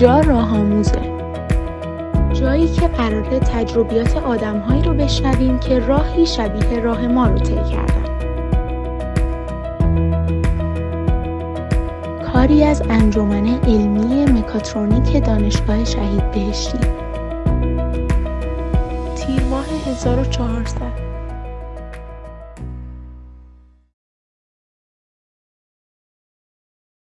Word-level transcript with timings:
اینجا 0.00 0.20
راه 0.20 0.58
آموزه؟ 0.58 1.00
جایی 2.32 2.68
که 2.68 2.88
قراره 2.88 3.38
تجربیات 3.38 4.16
آدمهایی 4.16 4.82
رو 4.82 4.94
بشنویم 4.94 5.58
که 5.58 5.78
راهی 5.78 6.26
شبیه 6.26 6.80
راه 6.80 7.06
ما 7.06 7.26
رو 7.26 7.38
طی 7.38 7.54
کردن. 7.54 8.04
کاری 12.32 12.64
از 12.64 12.82
انجمن 12.90 13.46
علمی 13.46 14.24
مکاترونیک 14.24 15.24
دانشگاه 15.24 15.84
شهید 15.84 16.30
بهشتی. 16.30 16.78
تیر 19.16 19.44
ماه 19.50 19.66
1400 19.86 20.99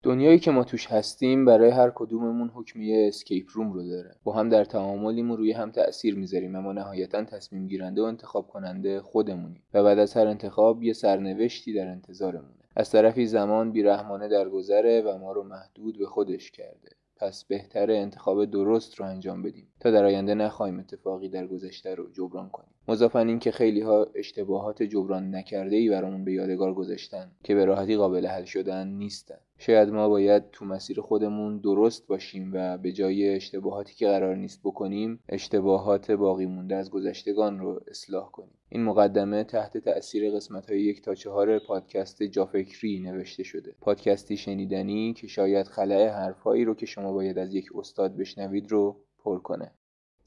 دنیایی 0.02 0.38
که 0.38 0.50
ما 0.50 0.64
توش 0.64 0.86
هستیم 0.86 1.44
برای 1.44 1.70
هر 1.70 1.90
کدوممون 1.94 2.48
حکم 2.48 2.82
یه 2.82 3.08
اسکیپ 3.08 3.46
روم 3.52 3.72
رو 3.72 3.88
داره. 3.88 4.14
با 4.24 4.32
هم 4.32 4.48
در 4.48 4.64
تعاملیمون 4.64 5.36
روی 5.36 5.52
هم 5.52 5.70
تأثیر 5.70 6.14
می‌ذاریم 6.14 6.56
اما 6.56 6.72
نهایتا 6.72 7.24
تصمیم 7.24 7.66
گیرنده 7.66 8.02
و 8.02 8.04
انتخاب 8.04 8.48
کننده 8.48 9.00
خودمونیم 9.00 9.62
و 9.74 9.84
بعد 9.84 9.98
از 9.98 10.16
هر 10.16 10.26
انتخاب 10.26 10.82
یه 10.82 10.92
سرنوشتی 10.92 11.72
در 11.72 11.88
انتظارمونه. 11.88 12.54
از 12.76 12.90
طرفی 12.90 13.26
زمان 13.26 13.72
بیرحمانه 13.72 14.28
درگذره 14.28 15.02
و 15.02 15.18
ما 15.18 15.32
رو 15.32 15.42
محدود 15.42 15.98
به 15.98 16.06
خودش 16.06 16.50
کرده. 16.50 16.88
پس 17.16 17.44
بهتره 17.44 17.96
انتخاب 17.96 18.44
درست 18.44 18.94
رو 18.94 19.06
انجام 19.06 19.42
بدیم. 19.42 19.68
تا 19.80 19.90
در 19.90 20.04
آینده 20.04 20.34
نخواهیم 20.34 20.78
اتفاقی 20.78 21.28
در 21.28 21.46
گذشته 21.46 21.94
رو 21.94 22.10
جبران 22.12 22.48
کنیم. 22.48 22.74
مضافن 22.90 23.28
این 23.28 23.38
که 23.38 23.50
خیلی 23.50 23.80
ها 23.80 24.06
اشتباهات 24.14 24.82
جبران 24.82 25.34
نکرده 25.34 25.76
ای 25.76 25.88
برامون 25.88 26.24
به 26.24 26.32
یادگار 26.32 26.74
گذاشتن 26.74 27.30
که 27.44 27.54
به 27.54 27.64
راحتی 27.64 27.96
قابل 27.96 28.26
حل 28.26 28.44
شدن 28.44 28.88
نیستن. 28.88 29.38
شاید 29.58 29.88
ما 29.88 30.08
باید 30.08 30.50
تو 30.50 30.64
مسیر 30.64 31.00
خودمون 31.00 31.58
درست 31.58 32.06
باشیم 32.06 32.50
و 32.54 32.78
به 32.78 32.92
جای 32.92 33.34
اشتباهاتی 33.34 33.94
که 33.94 34.06
قرار 34.06 34.36
نیست 34.36 34.60
بکنیم 34.64 35.20
اشتباهات 35.28 36.10
باقی 36.10 36.46
مونده 36.46 36.76
از 36.76 36.90
گذشتگان 36.90 37.58
رو 37.58 37.80
اصلاح 37.88 38.30
کنیم. 38.30 38.58
این 38.68 38.82
مقدمه 38.82 39.44
تحت 39.44 39.78
تأثیر 39.78 40.30
قسمت 40.30 40.70
های 40.70 40.80
یک 40.80 41.02
تا 41.02 41.14
چهار 41.14 41.58
پادکست 41.58 42.22
جافکری 42.22 43.00
نوشته 43.00 43.42
شده. 43.42 43.74
پادکستی 43.80 44.36
شنیدنی 44.36 45.12
که 45.12 45.26
شاید 45.26 45.66
خلع 45.66 46.08
حرفهایی 46.08 46.64
رو 46.64 46.74
که 46.74 46.86
شما 46.86 47.12
باید 47.12 47.38
از 47.38 47.54
یک 47.54 47.68
استاد 47.74 48.16
بشنوید 48.16 48.70
رو 48.70 48.96
پر 49.24 49.38
کنه. 49.38 49.72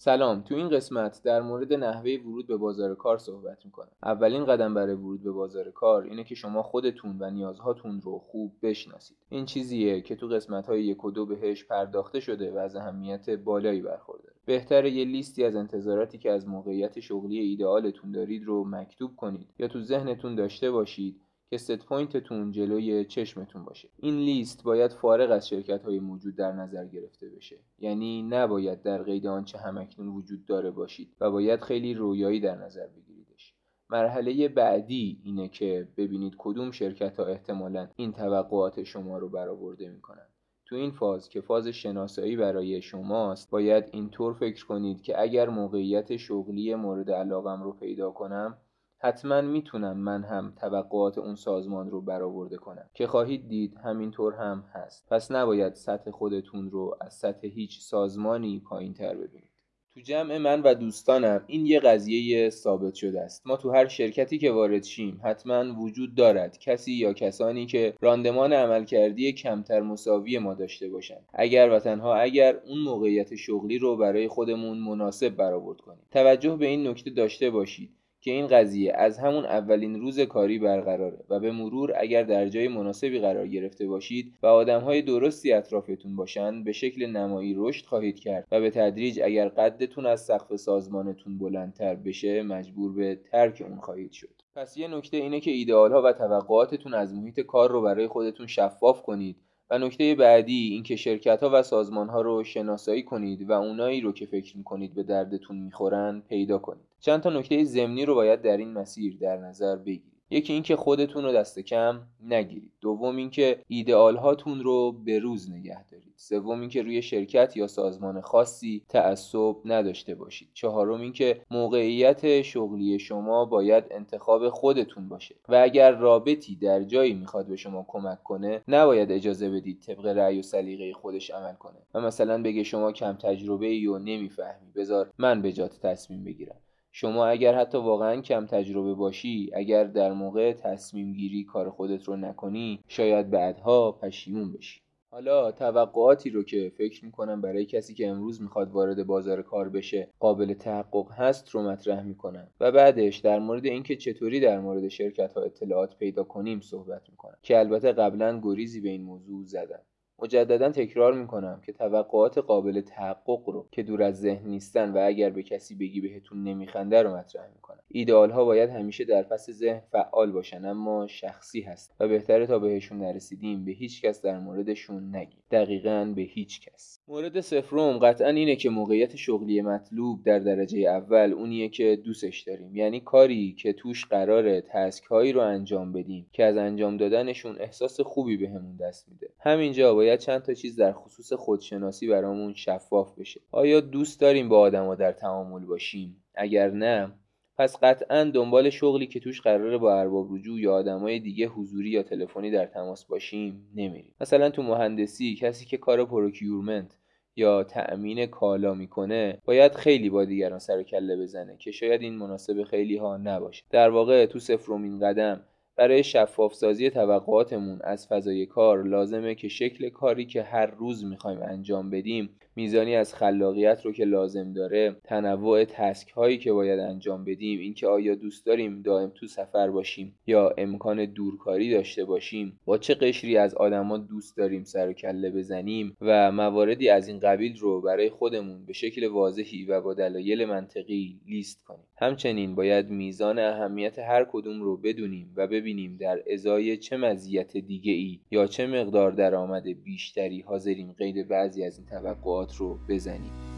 سلام. 0.04 0.42
تو 0.42 0.56
این 0.56 0.70
قسمت 0.70 1.22
در 1.24 1.42
مورد 1.42 1.74
نحوه 1.74 2.18
ورود 2.26 2.48
به 2.48 2.58
بازار 2.58 2.96
کار 2.96 3.18
صحبت 3.18 3.66
می‌کنم. 3.66 3.92
اولین 4.04 4.46
قدم 4.46 4.74
برای 4.74 4.96
ورود 4.96 5.24
به 5.24 5.32
بازار 5.32 5.72
کار 5.72 6.04
اینه 6.04 6.24
که 6.24 6.36
شما 6.36 6.64
خودتون 6.64 7.18
و 7.20 7.30
نیازهاتون 7.30 8.02
رو 8.02 8.20
خوب 8.20 8.54
بشناسید. 8.62 9.18
این 9.30 9.46
چیزیه 9.46 10.02
که 10.02 10.16
تو 10.16 10.28
قسمت 10.28 10.68
های 10.68 10.84
یک 10.84 11.06
و 11.06 11.12
دو 11.12 11.26
بهش 11.26 11.64
پرداخته 11.64 12.20
شده 12.20 12.52
و 12.52 12.58
از 12.58 12.76
اهمیت 12.76 13.30
بالایی 13.30 13.82
برخورداره. 13.82 14.34
بهتره 14.46 14.92
یه 14.92 15.06
لیستی 15.06 15.44
از 15.44 15.56
انتظاراتی 15.56 16.18
که 16.18 16.32
از 16.32 16.48
موقعیت 16.48 17.00
شغلی 17.00 17.40
ایدئالتون 17.40 18.12
دارید 18.12 18.44
رو 18.44 18.66
مکتوب 18.66 19.16
کنید 19.16 19.48
یا 19.60 19.68
تو 19.68 19.82
ذهنتون 19.82 20.36
داشته 20.36 20.72
باشید 20.72 21.22
که 21.54 21.58
set 21.58 21.86
point 21.86 22.27
تون 22.27 22.52
جلوی 22.52 23.06
چشمتون 23.06 23.66
باشه. 23.66 23.90
این 23.98 24.16
لیست 24.16 24.64
باید 24.64 24.92
فارغ 24.92 25.32
از 25.32 25.48
شرکت 25.48 25.84
های 25.84 26.00
موجود 26.00 26.36
در 26.36 26.52
نظر 26.52 26.88
گرفته 26.88 27.30
بشه. 27.30 27.60
یعنی 27.80 28.24
نباید 28.24 28.82
در 28.82 29.04
قید 29.04 29.28
آنچه 29.28 29.58
همکنون 29.58 30.08
وجود 30.08 30.46
داره 30.46 30.72
باشید 30.72 31.16
و 31.22 31.32
باید 31.32 31.62
خیلی 31.62 31.94
رویایی 31.94 32.40
در 32.40 32.56
نظر 32.56 32.88
بگیریدش. 32.88 33.56
مرحله 33.90 34.48
بعدی 34.48 35.22
اینه 35.24 35.48
که 35.48 35.88
ببینید 35.98 36.36
کدوم 36.38 36.72
شرکت 36.72 37.20
ها 37.20 37.26
احتمالا 37.26 37.90
این 37.96 38.14
توقعات 38.14 38.84
شما 38.84 39.18
رو 39.18 39.30
برآورده 39.30 39.90
می‌کنن. 39.90 40.28
تو 40.66 40.76
این 40.76 40.92
فاز 40.92 41.30
که 41.30 41.42
فاز 41.42 41.68
شناسایی 41.68 42.36
برای 42.36 42.82
شماست 42.82 43.50
باید 43.50 43.90
اینطور 43.92 44.34
فکر 44.34 44.66
کنید 44.66 45.02
که 45.02 45.22
اگر 45.22 45.50
موقعیت 45.50 46.18
شغلی 46.18 46.76
مورد 46.76 47.12
علاقم 47.12 47.64
رو 47.64 47.74
پیدا 47.74 48.12
کنم 48.12 48.58
حتما 49.04 49.42
می‌تونم 49.42 49.98
من 49.98 50.24
هم 50.24 50.54
توقعات 50.62 51.18
اون 51.18 51.36
سازمان 51.36 51.92
رو 51.92 52.02
برآورده 52.02 52.58
کنم. 52.58 52.90
که 52.94 53.08
خواهید 53.08 53.48
دید 53.48 53.76
همینطور 53.84 54.34
هم 54.34 54.64
هست. 54.74 55.08
پس 55.10 55.32
نباید 55.32 55.74
سطح 55.74 56.12
خودتون 56.12 56.72
رو 56.72 56.98
از 57.02 57.14
سطح 57.14 57.48
هیچ 57.48 57.80
سازمانی 57.80 58.60
پایین 58.60 58.94
تر 58.94 59.16
ببینید. 59.16 59.50
تو 59.94 60.02
جمع 60.02 60.38
من 60.38 60.62
و 60.62 60.74
دوستانم 60.74 61.44
این 61.48 61.66
یه 61.66 61.80
قضیه 61.80 62.50
ثابت 62.50 62.94
شده 62.94 63.22
است. 63.22 63.48
ما 63.48 63.58
تو 63.58 63.72
هر 63.72 63.88
شرکتی 63.88 64.38
که 64.38 64.52
وارد 64.52 64.84
شیم 64.84 65.22
حتما 65.24 65.82
وجود 65.82 66.16
دارد 66.16 66.58
کسی 66.60 66.94
یا 66.94 67.14
کسانی 67.14 67.66
که 67.66 67.94
راندمان 68.02 68.54
عملکردی 68.54 69.34
کمتر 69.34 69.82
مساوی 69.82 70.40
ما 70.40 70.54
داشته 70.54 70.90
باشند. 70.90 71.26
اگر 71.34 71.70
و 71.70 71.80
تنها 71.80 72.16
اگر 72.16 72.60
اون 72.68 72.80
موقعیت 72.80 73.36
شغلی 73.36 73.78
رو 73.78 73.98
برای 73.98 74.28
خودمون 74.28 74.78
مناسب 74.78 75.30
برآورد 75.30 75.82
کنیم. 75.82 76.06
توجه 76.12 76.56
به 76.56 76.66
این 76.66 76.88
نکته 76.88 77.10
داشته 77.10 77.50
باشید. 77.50 77.90
که 78.24 78.32
این 78.32 78.48
قضیه 78.48 78.94
از 78.96 79.20
همون 79.20 79.46
اولین 79.46 80.00
روز 80.00 80.20
کاری 80.20 80.60
برقراره 80.60 81.20
و 81.30 81.40
به 81.40 81.52
مرور 81.52 81.94
اگر 81.98 82.24
در 82.24 82.50
جای 82.50 82.68
مناسبی 82.68 83.20
قرار 83.20 83.48
گرفته 83.48 83.88
باشید 83.88 84.34
و 84.44 84.48
آدمهای 84.48 85.02
درستی 85.02 85.54
اطرافتون 85.54 86.16
باشن 86.16 86.64
به 86.64 86.72
شکل 86.72 87.06
نمایی 87.06 87.54
رشد 87.58 87.86
خواهید 87.86 88.20
کرد 88.20 88.48
و 88.52 88.62
به 88.62 88.70
تدریج 88.70 89.20
اگر 89.24 89.48
قدتون 89.48 90.06
از 90.06 90.22
سقف 90.22 90.56
سازمانتون 90.56 91.38
بلندتر 91.38 91.96
بشه 91.96 92.42
مجبور 92.42 92.94
به 92.94 93.16
ترک 93.16 93.64
اون 93.68 93.80
خواهید 93.80 94.12
شد. 94.12 94.42
پس 94.56 94.78
یه 94.78 94.88
نکته 94.88 95.18
اینه 95.18 95.40
که 95.40 95.52
ایدئالها 95.52 96.02
و 96.02 96.14
توقعاتتون 96.14 96.94
از 96.94 97.14
محیط 97.16 97.40
کار 97.40 97.72
رو 97.72 97.82
برای 97.82 98.08
خودتون 98.08 98.48
شفاف 98.48 99.02
کنید 99.02 99.38
نکته 99.78 100.16
بعدی 100.16 100.70
اینکه 100.74 100.96
شرکت 100.96 101.44
ها 101.44 101.50
و 101.54 101.64
سازمان 101.64 102.10
ها 102.10 102.22
رو 102.22 102.44
شناسایی 102.44 103.04
کنید 103.04 103.50
و 103.50 103.52
اونایی 103.52 104.02
رو 104.02 104.12
که 104.12 104.26
فکر 104.26 104.58
می‌کنید 104.58 104.94
به 104.94 105.04
دردتون 105.04 105.58
می‌خورن 105.58 106.24
پیدا 106.30 106.58
کنید. 106.58 106.86
چند 107.00 107.22
تا 107.22 107.30
نکته 107.30 107.64
ضمنی 107.64 108.06
رو 108.06 108.16
باید 108.16 108.42
در 108.42 108.58
این 108.58 108.74
مسیر 108.74 109.18
در 109.22 109.38
نظر 109.38 109.76
بگیرید. 109.76 110.13
یکی 110.34 110.54
اینکه 110.54 110.76
خودتون 110.76 111.24
رو 111.24 111.32
دست 111.32 111.60
کم 111.60 112.02
نگیرید. 112.22 112.72
دوم 112.82 113.16
اینکه 113.16 113.60
ایدئال 113.68 114.16
هاتون 114.18 114.60
رو 114.60 114.92
به 114.92 115.20
روز 115.20 115.52
نگه 115.52 115.90
دارید. 115.90 116.14
سوم 116.16 116.60
اینکه 116.60 116.82
روی 116.82 117.02
شرکت 117.02 117.58
یا 117.58 117.68
سازمان 117.68 118.22
خاصی 118.22 118.84
تعصب 118.90 119.56
نداشته 119.66 120.16
باشید. 120.16 120.50
چهارم 120.54 121.02
اینکه 121.02 121.42
موقعیت 121.52 122.42
شغلی 122.42 123.00
شما 123.00 123.46
باید 123.46 123.84
انتخاب 123.92 124.50
خودتون 124.50 125.10
باشه. 125.10 125.36
و 125.50 125.56
اگر 125.56 125.92
رابطی 125.92 126.56
در 126.56 126.84
جایی 126.84 127.14
می‌خواد 127.14 127.48
به 127.48 127.56
شما 127.56 127.86
کمک 127.88 128.24
کنه 128.24 128.62
نباید 128.68 129.12
اجازه 129.12 129.50
بدید 129.50 129.80
طبق 129.80 130.06
رأی 130.06 130.40
و 130.40 130.42
سلیقه 130.42 130.94
خودش 130.94 131.32
عمل 131.32 131.54
کنه. 131.54 131.80
و 131.94 132.02
مثلا 132.02 132.44
بگه 132.44 132.64
شما 132.64 132.92
کم 132.92 133.14
تجربه 133.14 133.68
ای 133.68 133.88
و 133.88 133.98
نمی‌فهمی 133.98 134.72
بذار 134.76 135.10
من 135.18 135.42
به 135.42 135.52
جات 135.52 135.80
تصمیم 135.80 136.24
بگیرم. 136.24 136.56
شما 136.96 137.26
اگر 137.26 137.56
حتی 137.56 137.78
واقعا 137.78 138.22
کم 138.22 138.46
تجربه 138.46 138.94
باشی 138.94 139.52
اگر 139.54 139.84
در 139.84 140.14
موقع 140.14 140.54
تصمیم 140.54 141.14
گیری 141.14 141.44
کار 141.44 141.70
خودت 141.70 142.04
رو 142.04 142.16
نکنی 142.16 142.80
شاید 142.88 143.30
بعدها 143.30 143.92
پشیمون 143.92 144.54
بشی. 144.54 144.82
حالا 145.12 145.52
توقعاتی 145.52 146.30
رو 146.30 146.44
که 146.44 146.72
فکر 146.78 147.06
می‌کنم 147.06 147.42
برای 147.42 147.66
کسی 147.66 147.94
که 147.94 148.08
امروز 148.08 148.42
می‌خواد 148.42 148.72
وارد 148.72 149.08
بازار 149.08 149.42
کار 149.42 149.70
بشه 149.70 150.10
قابل 150.20 150.54
تحقق 150.54 151.12
هست 151.12 151.50
رو 151.50 151.70
مطرح 151.70 152.04
می‌کنم. 152.04 152.48
و 152.60 152.72
بعدش 152.72 153.18
در 153.18 153.40
مورد 153.40 153.66
اینکه 153.66 153.96
چطوری 153.96 154.40
در 154.40 154.60
مورد 154.60 154.88
شرکت 154.88 155.34
ها 155.34 155.42
اطلاعات 155.42 155.98
پیدا 155.98 156.24
کنیم 156.24 156.60
صحبت 156.62 157.02
می‌کنم. 157.10 157.38
که 157.42 157.60
البته 157.60 157.92
قبلا 157.92 158.40
گریزی 158.44 158.82
به 158.82 158.90
این 158.90 159.04
موضوع 159.04 159.46
زدم. 159.46 159.82
مجددا 160.20 160.70
تکرار 160.70 161.14
می‌کنم 161.14 161.62
که 161.66 161.72
توقعات 161.72 162.38
قابل 162.38 162.82
تحقق 162.82 163.50
رو 163.50 163.68
که 163.72 163.84
دور 163.84 164.04
از 164.04 164.20
ذهن 164.22 164.48
نیستن 164.48 164.92
و 164.92 164.98
اگر 165.06 165.30
به 165.30 165.44
کسی 165.44 165.76
بگی 165.76 166.02
بهتون 166.02 166.44
نمیخنده 166.44 167.02
رو 167.02 167.16
مطرح 167.16 167.50
می‌کنم. 167.56 167.80
ایدئال 167.88 168.32
ها 168.32 168.46
باید 168.46 168.70
همیشه 168.70 169.06
در 169.06 169.24
پس 169.24 169.50
ذهن 169.50 169.82
فعال 169.92 170.32
باشن 170.32 170.66
اما 170.66 171.08
شخصی 171.08 171.62
هست 171.62 171.96
و 172.00 172.08
بهتره 172.08 172.48
تا 172.48 172.60
بهشون 172.60 172.98
نرسیدیم. 172.98 173.66
به 173.66 173.72
هیچ 173.72 174.02
کس 174.02 174.22
در 174.22 174.40
موردشون 174.40 175.16
نگیم. 175.16 175.40
دقیقا 175.52 176.14
به 176.16 176.22
هیچ 176.22 176.62
کس. 176.62 177.00
مورد 177.08 177.40
سفرم 177.40 177.98
قطعا 177.98 178.30
اینه 178.30 178.56
که 178.56 178.70
موقعیت 178.70 179.16
شغلی 179.16 179.62
مطلوب 179.62 180.24
در 180.24 180.40
درجه 180.40 180.80
اول 180.80 181.34
اونیه 181.34 181.70
که 181.70 181.96
دوستش 181.96 182.42
داریم. 182.42 182.76
یعنی 182.76 183.00
کاری 183.00 183.56
که 183.60 183.74
توش 183.74 184.06
قراره 184.06 184.62
تسک 184.62 185.04
هایی 185.04 185.32
رو 185.32 185.42
انجام 185.42 185.94
بدیم 185.94 186.28
که 186.32 186.44
از 186.44 186.58
انجام 186.58 186.98
دادنشون 186.98 187.56
احساس 187.60 188.02
خوبی 188.02 188.38
بهمون 188.38 188.78
به 188.78 188.86
دست 188.86 189.10
میده. 189.10 189.30
همینجا 189.40 189.96
باید 190.04 190.20
چند 190.20 190.42
تا 190.42 190.54
چیز 190.54 190.76
در 190.76 190.94
خصوص 190.94 191.34
خودشناسی 191.34 192.08
برامون 192.08 192.54
شفاف 192.54 193.20
بشه. 193.20 193.42
آیا 193.52 193.80
دوست 193.80 194.22
داریم 194.22 194.50
با 194.50 194.60
آدما 194.60 194.96
در 194.96 195.12
تعامل 195.12 195.66
باشیم؟ 195.66 196.24
اگر 196.36 196.70
نه 196.70 197.12
پس 197.58 197.78
قطعا 197.82 198.24
دنبال 198.24 198.70
شغلی 198.70 199.08
که 199.08 199.20
توش 199.20 199.42
قراره 199.42 199.78
با 199.78 200.00
ارباب 200.00 200.34
رجوع 200.34 200.60
یا 200.60 200.74
آدمای 200.74 201.20
دیگه 201.20 201.48
حضوری 201.48 201.90
یا 201.90 202.04
تلفنی 202.04 202.52
در 202.52 202.66
تماس 202.66 203.06
باشیم 203.06 203.68
نمیریم. 203.76 204.16
مثلا 204.22 204.50
تو 204.50 204.64
مهندسی 204.64 205.36
کسی 205.36 205.66
که 205.66 205.78
کار 205.78 206.06
procurement 206.06 206.98
یا 207.36 207.64
تأمین 207.64 208.26
کالا 208.26 208.74
می‌کنه 208.74 209.42
باید 209.46 209.76
خیلی 209.76 210.10
با 210.10 210.26
دیگران 210.26 210.60
سر 210.60 210.78
و 210.78 210.84
کله 210.84 211.18
بزنه 211.18 211.58
که 211.58 211.72
شاید 211.72 212.02
این 212.02 212.16
مناسب 212.16 212.64
خیلی 212.64 212.98
ها 212.98 213.18
نباشه. 213.18 213.64
در 213.70 213.90
واقع 213.90 214.26
تو 214.26 214.40
صفرمین 214.40 215.00
قدم 215.00 215.42
برای 215.76 216.04
شفاف 216.04 216.54
سازی 216.54 216.90
توقعاتمون 216.90 217.80
از 217.84 218.08
فضای 218.08 218.46
کار 218.46 218.84
لازمه 218.84 219.36
که 219.36 219.48
شکل 219.48 219.90
کاری 219.90 220.26
که 220.26 220.44
هر 220.44 220.66
روز 220.66 221.06
می‌خوایم 221.06 221.42
انجام 221.42 221.90
بدیم 221.90 222.40
میزانی 222.56 222.96
از 222.96 223.16
خلاقیت 223.16 223.86
رو 223.86 223.92
که 223.92 224.06
لازم 224.06 224.54
داره 224.54 224.96
تنوع 225.04 225.66
تسک 225.66 226.10
هایی 226.10 226.38
که 226.38 226.54
باید 226.54 226.80
انجام 226.80 227.26
بدیم 227.26 227.60
اینکه 227.60 227.88
آیا 227.88 228.16
دوست 228.16 228.46
داریم 228.46 228.82
دائم 228.82 229.12
تو 229.16 229.28
سفر 229.28 229.72
باشیم 229.72 230.16
یا 230.28 230.54
امکان 230.58 231.06
دورکاری 231.06 231.72
داشته 231.72 232.06
باشیم 232.06 232.60
با 232.66 232.78
چه 232.78 232.94
قشری 232.94 233.38
از 233.38 233.56
آدما 233.56 233.98
دوست 233.98 234.38
داریم 234.38 234.64
سر 234.64 234.90
و 234.90 234.94
کله 234.94 235.30
بزنیم 235.30 235.98
و 236.02 236.32
مواردی 236.32 236.90
از 236.90 237.08
این 237.08 237.20
قبیل 237.20 237.58
رو 237.58 237.82
برای 237.82 238.10
خودمون 238.10 238.66
به 238.66 238.74
شکل 238.74 239.08
واضحی 239.08 239.66
و 239.66 239.82
با 239.82 239.94
دلایل 239.94 240.46
منطقی 240.46 241.20
لیست 241.28 241.64
کنیم. 241.64 241.86
همچنین 241.98 242.56
باید 242.56 242.90
میزان 242.90 243.40
اهمیت 243.40 244.00
هر 244.00 244.26
کدوم 244.32 244.62
رو 244.62 244.78
بدونیم 244.78 245.34
و 245.36 245.48
ببینیم 245.48 245.98
در 246.00 246.24
ازای 246.34 246.78
چه 246.78 246.98
مزیت 246.98 247.58
دیگه 247.58 247.92
ای 247.92 248.20
یا 248.32 248.48
چه 248.48 248.68
مقدار 248.68 249.12
درآمد 249.12 249.84
بیشتری 249.84 250.42
حاضریم. 250.42 250.96
قید 250.98 251.28
بعضی 251.28 251.64
از 251.64 251.78
این 251.78 251.88
توقعات 251.88 252.43
رو 252.52 252.80
بزنیم. 252.90 253.53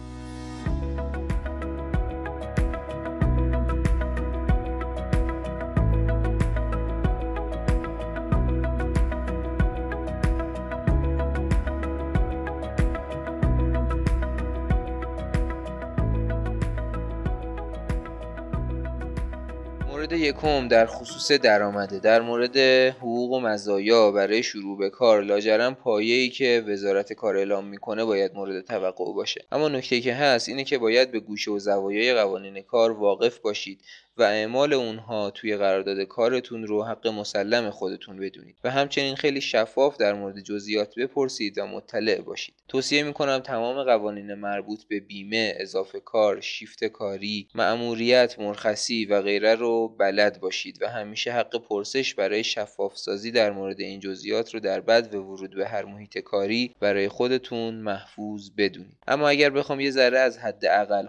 مورد 20.05 20.19
یکم 20.19 20.67
در 20.67 20.85
خصوص 20.85 21.31
درآمده 21.31 21.99
در 21.99 22.21
مورد 22.21 22.57
حقوق 22.97 23.31
و 23.31 23.39
مزایا 23.39 24.11
برای 24.11 24.43
شروع 24.43 24.77
به 24.77 24.89
کار 24.89 25.21
لاجرم 25.21 25.75
پایه‌ای 25.75 26.29
که 26.29 26.63
وزارت 26.67 27.13
کار 27.13 27.37
اعلام 27.37 27.67
می‌کنه 27.67 28.05
باید 28.05 28.33
مورد 28.35 28.65
توقع 28.65 29.13
باشه. 29.13 29.45
اما 29.51 29.69
نکته 29.69 30.01
که 30.01 30.13
هست 30.13 30.49
اینه 30.49 30.63
که 30.63 30.77
باید 30.77 31.11
به 31.11 31.19
گوشه 31.19 31.51
و 31.51 31.59
زوایای 31.59 32.13
قوانین 32.13 32.61
کار 32.61 32.91
واقف 32.91 33.39
باشید. 33.39 33.81
و 34.17 34.23
اعمال 34.23 34.73
اونها 34.73 35.31
توی 35.31 35.57
قرارداد 35.57 36.01
کارتون 36.01 36.67
رو 36.67 36.83
حق 36.83 37.07
مسلم 37.07 37.69
خودتون 37.69 38.17
بدونید. 38.17 38.55
و 38.63 38.71
همچنین 38.71 39.15
خیلی 39.15 39.41
شفاف 39.41 39.97
در 39.97 40.13
مورد 40.13 40.39
جزئیات 40.39 40.95
بپرسید 40.95 41.57
و 41.57 41.65
مطلع 41.65 42.21
باشید. 42.21 42.55
توصیه 42.67 43.03
می‌کنم 43.03 43.39
تمام 43.39 43.83
قوانین 43.83 44.33
مربوط 44.33 44.83
به 44.83 44.99
بیمه 44.99 45.53
اضافه 45.57 45.99
کار 45.99 46.41
شیفت 46.41 46.83
کاری 46.85 47.47
مأموریت 47.55 48.39
مرخصی 48.39 49.05
و 49.05 49.21
غیره 49.21 49.55
رو 49.55 49.87
بلد 49.87 50.39
باشید 50.39 50.81
و 50.81 50.89
همیشه 50.89 51.31
حق 51.31 51.61
پرسش 51.61 52.13
برای 52.13 52.43
شفاف 52.43 52.97
سازی 52.97 53.31
در 53.31 53.51
مورد 53.51 53.79
این 53.79 53.99
جزئیات 53.99 54.53
رو 54.53 54.59
در 54.59 54.81
بد 54.81 55.15
و 55.15 55.21
ورود 55.21 55.55
به 55.55 55.67
هر 55.67 55.85
محیط 55.85 56.17
کاری 56.17 56.75
برای 56.79 57.07
خودتون 57.07 57.73
محفوظ 57.73 58.49
بدونید. 58.57 58.97
اما 59.07 59.29
اگر 59.29 59.49
بخوام 59.49 59.79
یه 59.79 59.91
ذره 59.91 60.19
از 60.19 60.37
حد 60.37 60.65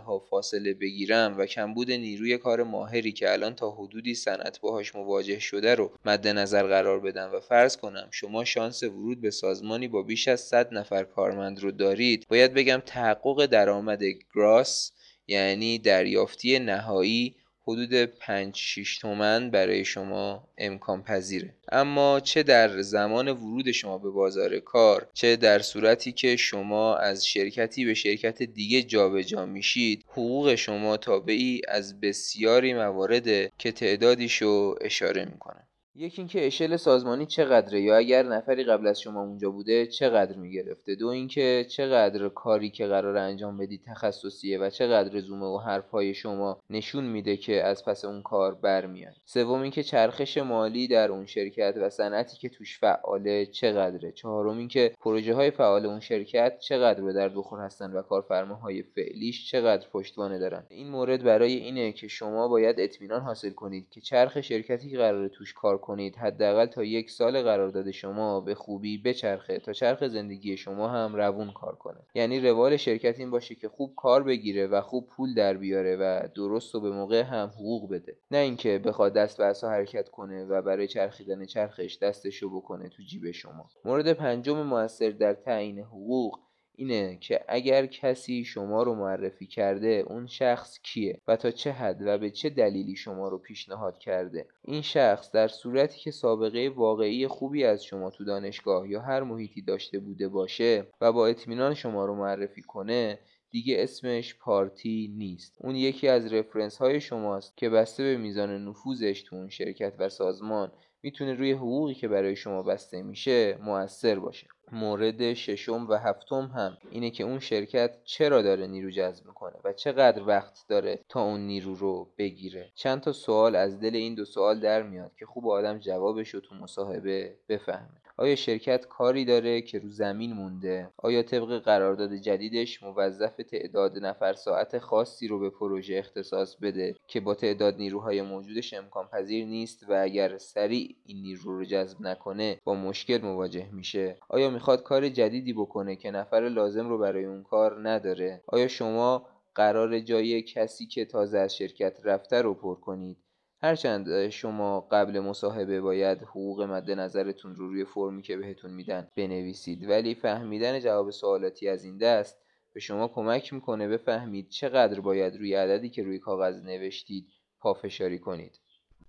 ها 0.06 0.18
فاصله 0.18 0.74
بگیرم 0.74 1.34
و 1.38 1.46
کمبود 1.46 1.90
نیروی 1.90 2.38
کار 2.38 2.62
ماهری 2.96 3.12
که 3.12 3.32
الان 3.32 3.54
تا 3.54 3.70
حدودی 3.70 4.14
صنعت 4.14 4.60
باهاش 4.60 4.94
مواجه 4.94 5.38
شده 5.38 5.74
رو 5.74 5.92
مد 6.04 6.28
نظر 6.28 6.62
قرار 6.62 7.00
بدم 7.00 7.30
و 7.34 7.40
فرض 7.40 7.76
کنم 7.76 8.08
شما 8.10 8.44
شانس 8.44 8.82
ورود 8.82 9.20
به 9.20 9.30
سازمانی 9.30 9.88
با 9.88 10.02
بیش 10.02 10.28
از 10.28 10.40
100 10.40 10.74
نفر 10.74 11.04
کارمند 11.04 11.60
رو 11.60 11.70
دارید 11.70 12.26
باید 12.28 12.54
بگم 12.54 12.82
تحقق 12.86 13.46
درآمد 13.46 14.02
گراس 14.34 14.92
یعنی 15.26 15.78
دریافتی 15.78 16.58
نهایی 16.58 17.36
حدود 17.66 17.94
5 17.94 18.56
6 18.56 18.98
تومن 18.98 19.50
برای 19.50 19.84
شما 19.84 20.48
امکان 20.58 21.02
پذیره. 21.02 21.54
اما 21.72 22.20
چه 22.20 22.42
در 22.42 22.82
زمان 22.82 23.28
ورود 23.28 23.70
شما 23.70 23.98
به 23.98 24.10
بازار 24.10 24.58
کار 24.58 25.08
چه 25.14 25.36
در 25.36 25.58
صورتی 25.58 26.12
که 26.12 26.36
شما 26.36 26.96
از 26.96 27.26
شرکتی 27.26 27.84
به 27.84 27.94
شرکت 27.94 28.42
دیگه 28.42 28.82
جابجا 28.82 29.22
جا 29.22 29.46
میشید 29.46 30.04
حقوق 30.08 30.54
شما 30.54 30.96
تابعی 30.96 31.60
از 31.68 32.00
بسیاری 32.00 32.74
موارده 32.74 33.52
که 33.58 33.72
تعدادیشو 33.72 34.74
اشاره 34.80 35.24
می‌کنم 35.24 35.65
یکی 35.98 36.22
اینکه 36.22 36.46
اشل 36.46 36.76
سازمانی 36.76 37.26
چقدره 37.26 37.80
یا 37.80 37.96
اگر 37.96 38.22
نفری 38.22 38.64
قبل 38.64 38.86
از 38.86 39.00
شما 39.00 39.22
اونجا 39.22 39.50
بوده 39.50 39.86
چقدر 39.86 40.36
می‌گرفته؟ 40.36 40.94
دو 40.94 41.06
اینکه 41.06 41.66
چقدر 41.68 42.28
کاری 42.28 42.70
که 42.70 42.86
قرار 42.86 43.16
انجام 43.16 43.56
بدید 43.56 43.82
تخصصیه 43.86 44.58
و 44.58 44.70
چقدر 44.70 45.12
رزومه 45.12 45.46
و 45.46 45.58
حرفهای 45.58 46.14
شما 46.14 46.60
نشون 46.70 47.04
میده 47.04 47.36
که 47.36 47.64
از 47.64 47.84
پس 47.84 48.04
اون 48.04 48.22
کار 48.22 48.54
برمیاد. 48.54 49.14
سوم 49.24 49.60
اینکه 49.60 49.82
چرخش 49.82 50.38
مالی 50.38 50.88
در 50.88 51.12
اون 51.12 51.26
شرکت 51.26 51.74
و 51.80 51.90
صنعتی 51.90 52.36
که 52.36 52.48
توش 52.48 52.78
فعاله 52.78 53.46
چقدره. 53.46 54.12
چهارم 54.12 54.58
اینکه 54.58 54.92
پروژه 55.00 55.34
های 55.34 55.50
فعال 55.50 55.86
اون 55.86 56.00
شرکت 56.00 56.58
چقدر 56.58 57.02
به 57.02 57.12
در 57.12 57.28
بخور 57.28 57.60
هستن 57.60 57.92
و 57.92 58.02
کارفرماهای 58.02 58.82
فعلیش 58.82 59.50
چقدر 59.50 59.88
پشتوانه 59.92 60.38
دارن. 60.38 60.66
این 60.68 60.88
مورد 60.88 61.22
برای 61.22 61.52
اینه 61.52 61.92
که 61.92 62.08
شما 62.08 62.48
باید 62.48 62.80
اطمینان 62.80 63.20
حاصل 63.20 63.50
کنید 63.50 63.90
که 63.90 64.00
چرخ 64.00 64.40
شرکتی 64.40 64.90
که 64.90 64.98
قرار 64.98 65.28
توش 65.28 65.52
کار 65.52 65.78
کنید. 65.86 66.16
حداقل 66.16 66.66
تا 66.66 66.84
یک 66.84 67.10
سال 67.10 67.42
قرارداد 67.42 67.90
شما 67.90 68.40
به 68.40 68.54
خوبی 68.54 68.98
بچرخه. 68.98 69.58
تا 69.58 69.72
چرخ 69.72 70.06
زندگی 70.08 70.56
شما 70.56 70.88
هم 70.88 71.16
روون 71.16 71.50
کار 71.50 71.74
کنه. 71.74 72.00
یعنی 72.14 72.40
روال 72.40 72.76
شرکت 72.76 73.18
این 73.18 73.30
باشه 73.30 73.54
که 73.54 73.68
خوب 73.68 73.94
کار 73.96 74.22
بگیره 74.22 74.66
و 74.66 74.80
خوب 74.80 75.06
پول 75.06 75.34
در 75.34 75.54
بیاره 75.54 75.96
و 75.96 76.28
درست 76.34 76.74
و 76.74 76.80
به 76.80 76.90
موقع 76.90 77.22
هم 77.22 77.48
حقوق 77.48 77.90
بده. 77.90 78.16
نه 78.30 78.38
اینکه 78.38 78.78
بخواد 78.78 79.12
دست 79.12 79.38
به 79.38 79.68
حرکت 79.68 80.08
کنه 80.08 80.44
و 80.44 80.62
برای 80.62 80.88
چرخیدن 80.88 81.44
چرخش 81.44 81.98
دستشو 82.02 82.56
بکنه 82.56 82.88
تو 82.88 83.02
جیب 83.02 83.30
شما. 83.30 83.68
مورد 83.84 84.12
پنجم 84.12 84.62
موثر 84.62 85.10
در 85.10 85.34
تعیین 85.34 85.78
حقوق 85.78 86.45
اینه 86.76 87.18
که 87.20 87.40
اگر 87.48 87.86
کسی 87.86 88.44
شما 88.44 88.82
رو 88.82 88.94
معرفی 88.94 89.46
کرده 89.46 90.04
اون 90.06 90.26
شخص 90.26 90.78
کیه؟ 90.82 91.20
و 91.28 91.36
تا 91.36 91.50
چه 91.50 91.72
حد 91.72 92.02
و 92.06 92.18
به 92.18 92.30
چه 92.30 92.50
دلیلی 92.50 92.96
شما 92.96 93.28
رو 93.28 93.38
پیشنهاد 93.38 93.98
کرده؟ 93.98 94.48
این 94.62 94.82
شخص 94.82 95.30
در 95.30 95.48
صورتی 95.48 96.00
که 96.00 96.10
سابقه 96.10 96.68
واقعی 96.68 97.26
خوبی 97.26 97.64
از 97.64 97.84
شما 97.84 98.10
تو 98.10 98.24
دانشگاه 98.24 98.90
یا 98.90 99.00
هر 99.00 99.22
محیطی 99.22 99.62
داشته 99.62 99.98
بوده 99.98 100.28
باشه 100.28 100.86
و 101.00 101.12
با 101.12 101.26
اطمینان 101.26 101.74
شما 101.74 102.06
رو 102.06 102.14
معرفی 102.14 102.62
کنه 102.62 103.18
دیگه 103.50 103.76
اسمش 103.78 104.34
پارتی 104.38 105.14
نیست. 105.18 105.56
اون 105.60 105.76
یکی 105.76 106.08
از 106.08 106.32
رفرنس 106.32 106.76
های 106.76 107.00
شماست 107.00 107.56
که 107.56 107.68
بسته 107.68 108.02
به 108.02 108.16
میزان 108.16 108.68
نفوذش 108.68 109.22
تو 109.22 109.36
اون 109.36 109.48
شرکت 109.48 109.94
و 109.98 110.08
سازمان 110.08 110.72
می‌تونه 111.02 111.34
روی 111.34 111.52
حقوقی 111.52 111.94
که 111.94 112.08
برای 112.08 112.36
شما 112.36 112.62
بسته 112.62 113.02
میشه 113.02 113.58
موثر 113.62 114.18
باشه. 114.18 114.46
مورد 114.72 115.34
ششم 115.34 115.86
و 115.88 115.94
هفتم 115.94 116.50
هم 116.54 116.78
اینه 116.90 117.10
که 117.10 117.24
اون 117.24 117.38
شرکت 117.38 117.90
چرا 118.04 118.42
داره 118.42 118.66
نیرو 118.66 118.90
جذب 118.90 119.26
می‌کنه 119.26 119.56
و 119.64 119.72
چقدر 119.72 120.22
وقت 120.22 120.64
داره 120.68 121.00
تا 121.08 121.22
اون 121.22 121.40
نیرو 121.40 121.74
رو 121.74 122.08
بگیره. 122.18 122.72
چند 122.74 123.00
تا 123.00 123.12
سوال 123.12 123.56
از 123.56 123.80
دل 123.80 123.96
این 123.96 124.14
دو 124.14 124.24
سوال 124.24 124.60
در 124.60 124.82
میاد 124.82 125.12
که 125.18 125.26
خوب 125.26 125.48
آدم 125.48 125.78
جوابش 125.78 126.28
رو 126.28 126.40
تو 126.40 126.54
مصاحبه 126.54 127.36
بفهمه. 127.48 128.05
آیا 128.18 128.34
شرکت 128.36 128.86
کاری 128.86 129.24
داره 129.24 129.62
که 129.62 129.78
رو 129.78 129.88
زمین 129.88 130.32
مونده؟ 130.32 130.90
آیا 130.96 131.22
طبق 131.22 131.58
قرارداد 131.58 132.14
جدیدش 132.14 132.82
موظف 132.82 133.36
تعداد 133.36 133.98
نفر 133.98 134.32
ساعت 134.32 134.78
خاصی 134.78 135.28
رو 135.28 135.38
به 135.38 135.50
پروژه 135.50 135.96
اختصاص 135.96 136.56
بده 136.56 136.94
که 137.06 137.20
با 137.20 137.34
تعداد 137.34 137.76
نیروهای 137.76 138.22
موجودش 138.22 138.74
امکان 138.74 139.08
پذیر 139.08 139.46
نیست 139.46 139.86
و 139.88 140.02
اگر 140.02 140.38
سریع 140.38 140.96
این 141.04 141.22
نیرو 141.22 141.58
رو 141.58 141.64
جذب 141.64 142.00
نکنه 142.00 142.60
با 142.64 142.74
مشکل 142.74 143.18
مواجه 143.22 143.68
میشه؟ 143.72 144.16
آیا 144.28 144.50
می‌خواد 144.50 144.82
کار 144.82 145.08
جدیدی 145.08 145.52
بکنه 145.52 145.96
که 145.96 146.10
نفر 146.10 146.48
لازم 146.48 146.88
رو 146.88 146.98
برای 146.98 147.24
اون 147.24 147.42
کار 147.42 147.88
نداره؟ 147.88 148.42
آیا 148.46 148.68
شما 148.68 149.26
قرار 149.54 150.00
جای 150.00 150.42
کسی 150.42 150.86
که 150.86 151.04
تازه 151.04 151.38
از 151.38 151.56
شرکت 151.56 152.00
رفته 152.04 152.42
رو 152.42 152.54
پر 152.54 152.74
کنید؟ 152.74 153.16
هرچند 153.62 154.28
شما 154.28 154.80
قبل 154.80 155.20
مصاحبه 155.20 155.80
باید 155.80 156.22
حقوق 156.22 156.62
مد 156.62 156.90
نظرتون 156.90 157.54
رو 157.54 157.68
روی 157.68 157.84
فرمی 157.84 158.22
که 158.22 158.36
بهتون 158.36 158.70
میدن 158.70 159.08
بنویسید. 159.16 159.88
ولی 159.88 160.14
فهمیدن 160.14 160.80
جواب 160.80 161.10
سوالاتی 161.10 161.68
از 161.68 161.84
این 161.84 161.98
دست 161.98 162.38
به 162.72 162.80
شما 162.80 163.08
کمک 163.08 163.52
می‌کنه 163.52 163.88
بفهمید 163.88 164.48
چقدر 164.48 165.00
باید 165.00 165.36
روی 165.36 165.54
عددی 165.54 165.90
که 165.90 166.02
روی 166.02 166.18
کاغذ 166.18 166.62
نوشتید 166.64 167.26
پافشاری 167.60 168.18
کنید. 168.18 168.60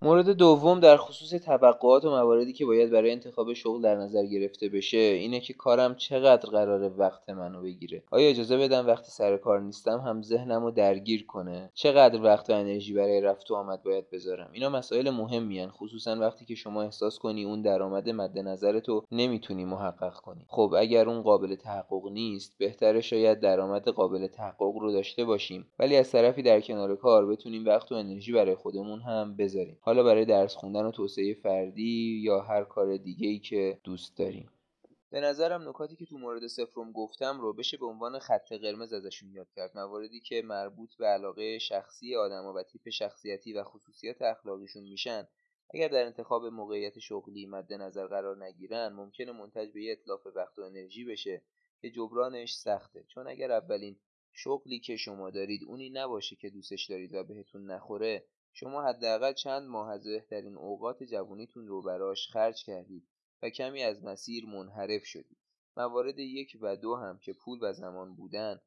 مورد 0.02 0.30
دوم 0.30 0.80
در 0.80 0.98
خصوص 0.98 1.30
توقعات 1.30 2.06
و 2.06 2.10
مواردی 2.10 2.54
که 2.54 2.66
باید 2.66 2.92
برای 2.92 3.12
انتخاب 3.12 3.54
شغل 3.54 3.82
در 3.82 3.96
نظر 3.96 4.26
گرفته 4.26 4.70
بشه 4.70 4.98
اینه 4.98 5.40
که 5.40 5.54
کارم 5.54 5.96
چقدر 5.96 6.50
قرار 6.50 6.94
وقت 6.98 7.30
منو 7.30 7.62
بگیره. 7.62 8.04
آیا 8.12 8.30
اجازه 8.30 8.58
بدم 8.58 8.88
وقتی 8.88 9.12
سر 9.12 9.38
کار 9.38 9.62
نیستم 9.62 10.00
هم 10.00 10.22
ذهنم 10.22 10.64
رو 10.64 10.72
درگیر 10.72 11.26
کنه؟ 11.26 11.70
چقدر 11.74 12.22
وقت 12.22 12.50
و 12.50 12.54
انرژی 12.54 12.94
برای 12.94 13.22
رفت 13.22 13.52
و 13.52 13.56
آمد 13.56 13.84
باید 13.84 14.10
بذارم؟ 14.10 14.50
اینا 14.54 14.70
مسائل 14.70 15.10
مهمی 15.10 15.68
خصوصا 15.68 16.16
وقتی 16.16 16.46
که 16.46 16.56
شما 16.56 16.82
احساس 16.82 17.20
کنی 17.20 17.44
اون 17.44 17.62
درآمد 17.62 18.10
مد 18.10 18.40
نظرتو 18.40 19.04
نمی‌تونی 19.12 19.66
محقق 19.66 20.14
کنی. 20.14 20.46
خب 20.48 20.74
اگر 20.78 21.10
اون 21.10 21.22
قابل 21.22 21.56
تحقق 21.56 22.08
نیست 22.12 22.58
بهتره 22.58 23.02
شاید 23.02 23.40
درآمد 23.40 23.88
قابل 23.88 24.28
تحقق 24.28 24.78
رو 24.78 24.92
داشته 24.92 25.26
باشیم. 25.26 25.68
ولی 25.80 25.96
از 25.96 26.12
طرفی 26.12 26.42
در 26.42 26.62
کنار 26.62 26.96
کار 26.96 27.26
بتونیم 27.26 27.66
وقت 27.66 27.92
و 27.92 27.96
انرژی 27.96 28.32
برای 28.32 28.56
خودمون 28.56 29.00
هم 29.00 29.36
بذاریم. 29.36 29.78
حالا 29.88 30.04
برای 30.04 30.26
درس 30.26 30.56
خوندن 30.56 30.86
و 30.86 30.92
توسعه 30.92 31.34
فردی 31.34 32.22
یا 32.24 32.42
هر 32.42 32.64
کار 32.64 32.98
دیگه 32.98 33.28
ای 33.28 33.40
که 33.40 33.80
دوست 33.84 34.18
داریم. 34.18 34.50
به 35.10 35.20
نظرم 35.20 35.70
نکاتی 35.70 35.96
که 35.96 36.06
تو 36.06 36.18
مورد 36.18 36.48
سفرم 36.48 36.92
گفتم 36.92 37.42
رو 37.42 37.54
بشه 37.54 37.78
به 37.78 37.86
عنوان 37.86 38.20
خط 38.20 38.54
قرمز 38.54 38.94
ازشون 38.94 39.32
یاد 39.32 39.48
کرد. 39.56 39.78
مواردی 39.78 40.20
که 40.20 40.42
مربوط 40.42 40.96
به 40.96 41.06
علاقه 41.06 41.60
شخصی 41.60 42.16
آدما 42.16 42.54
و 42.54 42.64
تیپ 42.64 42.90
شخصیتی 42.90 43.54
و 43.54 43.64
خصوصیات 43.64 44.22
اخلاقیشون 44.22 44.84
میشن 44.84 45.28
اگر 45.74 45.88
در 45.88 46.06
انتخاب 46.06 46.46
موقعیت 46.46 47.00
شغلی 47.00 47.46
مد 47.46 47.74
نظر 47.74 48.08
قرار 48.08 48.44
نگیرن 48.44 48.94
ممکنه 48.94 49.32
منتج 49.32 49.72
به 49.72 49.84
یه 49.84 49.92
اطلاف 49.92 50.28
وقت 50.36 50.60
و 50.60 50.62
انرژی 50.62 51.06
بشه 51.06 51.42
که 51.82 51.92
جبرانش 51.92 52.54
سخته. 52.54 53.04
چون 53.08 53.28
اگر 53.28 53.52
اولین 53.52 53.96
شغلی 54.34 54.80
که 54.80 54.96
شما 54.96 55.30
دارید 55.30 55.64
اونی 55.64 55.90
نباشه 55.90 56.36
که 56.36 56.50
دوستش 56.50 56.86
دارید 56.86 57.14
و 57.14 57.24
بهتون 57.24 57.72
نخوره 57.72 58.24
شما 58.60 58.84
حداقل 58.84 59.34
چند 59.34 59.68
ماه 59.68 59.92
از 59.92 60.04
بهترین 60.04 60.58
اوقات 60.58 61.04
جوانیتون 61.04 61.68
رو 61.68 61.82
براش 61.82 62.28
خرج 62.28 62.64
کردید 62.66 63.04
و 63.44 63.50
کمی 63.50 63.84
از 63.84 64.04
مسیر 64.04 64.46
منحرف 64.46 65.06
شدید. 65.06 65.38
موارد 65.78 66.20
یک 66.20 66.58
و 66.62 66.76
دو 66.76 66.96
هم 66.96 67.20
که 67.20 67.34
پول 67.34 67.60
و 67.62 67.74
زمان 67.74 68.16
بودن 68.16 68.60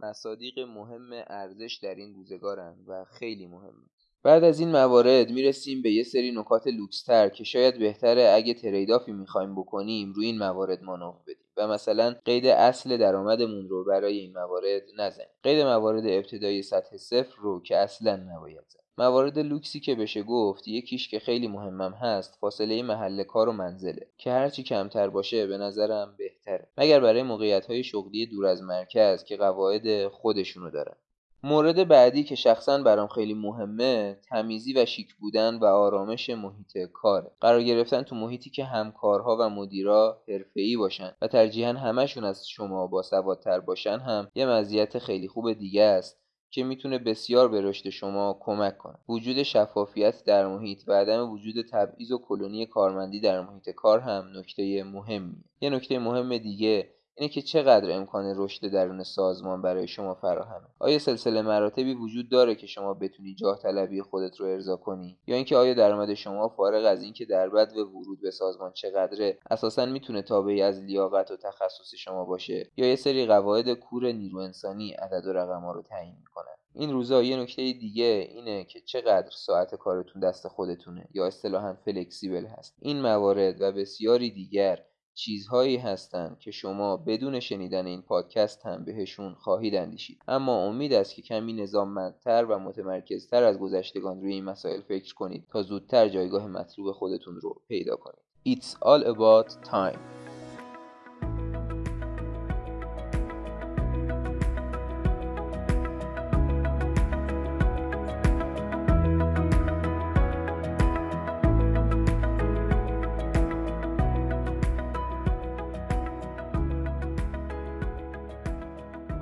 مصادیق 0.00 0.58
مهم 0.58 1.24
ارزش 1.26 1.78
در 1.82 1.94
این 1.94 2.14
روزگارن 2.14 2.84
و 2.86 3.04
خیلی 3.04 3.46
مهمه. 3.46 3.86
بعد 4.22 4.44
از 4.44 4.60
این 4.60 4.72
موارد 4.72 5.30
می‌رسیم 5.30 5.82
به 5.82 5.90
یه 5.90 6.02
سری 6.02 6.30
نکات 6.30 6.66
لوکستر 6.66 7.28
که 7.28 7.44
شاید 7.44 7.78
بهتره 7.78 8.32
اگه 8.34 8.54
تریدافی 8.54 9.12
می‌خوایم 9.12 9.54
بکنیم 9.54 10.12
روی 10.12 10.26
این 10.26 10.38
موارد 10.38 10.82
مانور 10.82 11.22
بدیم 11.26 11.46
و 11.56 11.68
مثلا 11.68 12.16
قید 12.24 12.46
اصل 12.46 12.96
درآمدمون 12.96 13.68
رو 13.68 13.84
برای 13.84 14.18
این 14.18 14.32
موارد 14.32 14.82
نزنیم. 14.98 15.28
قید 15.42 15.66
موارد 15.66 16.06
ابتدایی 16.06 16.62
سطح 16.62 16.96
صفر 16.96 17.36
رو 17.36 17.62
که 17.62 17.76
اصلا 17.76 18.16
نباید 18.16 18.64
زد. 18.68 18.83
موارد 18.98 19.38
لوکسی 19.38 19.80
که 19.80 19.94
بشه 19.94 20.22
گفت 20.22 20.68
یکیش 20.68 21.08
که 21.08 21.18
خیلی 21.18 21.48
مهمم 21.48 21.92
هست 21.92 22.38
فاصله 22.40 22.82
محل 22.82 23.22
کار 23.22 23.48
و 23.48 23.52
منزله 23.52 24.06
که 24.18 24.32
هرچی 24.32 24.62
کمتر 24.62 25.08
باشه 25.08 25.46
به 25.46 25.58
نظرم 25.58 26.14
بهتره. 26.18 26.68
مگر 26.78 27.00
برای 27.00 27.22
موقعیت 27.22 27.66
های 27.66 27.84
شغلی 27.84 28.26
دور 28.26 28.46
از 28.46 28.62
مرکز 28.62 29.24
که 29.24 29.36
قواعد 29.36 30.08
خودشونو 30.08 30.70
دارن. 30.70 30.96
مورد 31.42 31.88
بعدی 31.88 32.24
که 32.24 32.34
شخصا 32.34 32.82
برام 32.82 33.08
خیلی 33.08 33.34
مهمه 33.34 34.18
تمیزی 34.28 34.72
و 34.72 34.86
شیک 34.86 35.14
بودن 35.14 35.58
و 35.58 35.64
آرامش 35.64 36.30
محیط 36.30 36.78
کاره. 36.92 37.30
قرار 37.40 37.62
گرفتن 37.62 38.02
تو 38.02 38.16
محیطی 38.16 38.50
که 38.50 38.64
همکارها 38.64 39.36
و 39.40 39.50
مدیرا 39.50 40.22
حرفه‌ای 40.28 40.76
باشن 40.76 41.12
و 41.22 41.28
ترجیحاً 41.28 41.72
همشون 41.72 42.24
از 42.24 42.48
شما 42.48 42.86
با 42.86 43.02
سوادتر 43.02 43.60
باشن 43.60 43.98
هم 43.98 44.28
یه 44.34 44.46
مزیت 44.46 44.98
خیلی 44.98 45.28
خوب 45.28 45.52
دیگه 45.52 45.82
است. 45.82 46.23
که 46.54 46.64
می‌تونه 46.64 46.98
بسیار 46.98 47.48
به 47.48 47.60
رشد 47.60 47.88
شما 47.90 48.38
کمک 48.40 48.78
کنه. 48.78 48.94
وجود 49.08 49.42
شفافیت 49.42 50.24
در 50.24 50.46
محیط 50.46 50.82
و 50.86 50.92
عدم 50.92 51.30
وجود 51.30 51.66
تبعیض 51.66 52.12
و 52.12 52.18
کلونی 52.18 52.66
کارمندی 52.66 53.20
در 53.20 53.40
محیط 53.40 53.70
کار 53.70 54.00
هم 54.00 54.32
نکته 54.36 54.84
مهمیه. 54.84 55.44
یه 55.60 55.70
نکته 55.70 55.98
مهم 55.98 56.38
دیگه 56.38 56.93
اینه 57.16 57.28
که 57.28 57.42
چقدر 57.42 57.90
امکان 57.90 58.32
رشد 58.36 58.66
درون 58.66 59.02
سازمان 59.02 59.62
برای 59.62 59.88
شما 59.88 60.14
فراهمه. 60.14 60.66
آیا 60.78 60.98
سلسله 60.98 61.42
مراتبی 61.42 61.94
وجود 61.94 62.28
داره 62.30 62.54
که 62.54 62.66
شما 62.66 62.94
بتونی 62.94 63.34
جاه 63.34 63.58
طلبی 63.58 64.02
خودت 64.02 64.40
رو 64.40 64.46
ارضا 64.46 64.76
کنی؟ 64.76 65.18
یا 65.26 65.36
اینکه 65.36 65.56
آیا 65.56 65.74
درآمد 65.74 66.14
شما 66.14 66.48
فارغ 66.48 66.84
از 66.84 67.02
اینکه 67.02 67.24
در 67.24 67.48
بد 67.48 67.76
و 67.76 67.80
ورود 67.80 68.20
به 68.22 68.30
سازمان 68.30 68.72
چقدره؟ 68.72 69.38
اساسا 69.50 69.86
می‌تونه 69.86 70.22
تابعی 70.22 70.62
از 70.62 70.80
لیاقت 70.80 71.30
و 71.30 71.36
تخصص 71.36 71.94
شما 71.94 72.24
باشه؟ 72.24 72.70
یا 72.76 72.86
یه 72.86 72.96
سری 72.96 73.26
قواعد 73.26 73.72
کور 73.72 74.12
نیرو 74.12 74.38
انسانی 74.38 74.92
عدد 74.92 75.26
و 75.26 75.32
رقم 75.32 75.60
ها 75.60 75.72
رو 75.72 75.82
تعیین 75.82 76.14
می‌کنن 76.20 76.54
این 76.74 76.92
روزا 76.92 77.22
یه 77.22 77.36
نکته 77.36 77.72
دیگه 77.72 78.28
اینه 78.30 78.64
که 78.64 78.80
چقدر 78.80 79.30
ساعت 79.30 79.74
کارتون 79.74 80.22
دست 80.22 80.48
خودتونه 80.48 81.08
یا 81.14 81.26
اصطلاحا 81.26 81.74
فلکسیبل 81.84 82.46
هست. 82.46 82.76
این 82.78 83.02
موارد 83.02 83.60
و 83.60 83.72
بسیاری 83.72 84.30
دیگر 84.30 84.78
چیزهایی 85.14 85.76
هستند 85.76 86.38
که 86.38 86.50
شما 86.50 86.96
بدون 86.96 87.40
شنیدن 87.40 87.86
این 87.86 88.02
پادکست 88.02 88.66
هم 88.66 88.84
بهشون 88.84 89.34
خواهید 89.34 89.74
اندیشید. 89.74 90.22
اما 90.28 90.66
امید 90.66 90.92
است 90.92 91.14
که 91.14 91.22
کمی 91.22 91.52
نظاممندتر 91.52 92.44
و 92.44 92.58
متمرکزتر 92.58 93.42
از 93.42 93.58
گذشتگان 93.58 94.20
روی 94.20 94.32
این 94.32 94.44
مسائل 94.44 94.80
فکر 94.80 95.14
کنید 95.14 95.46
تا 95.48 95.62
زودتر 95.62 96.08
جایگاه 96.08 96.46
مطلوب 96.46 96.92
خودتون 96.92 97.40
رو 97.40 97.60
پیدا 97.68 97.96
کنید. 97.96 98.24
It's 98.46 98.76
all 98.82 99.02
about 99.04 99.48
time. 99.70 100.23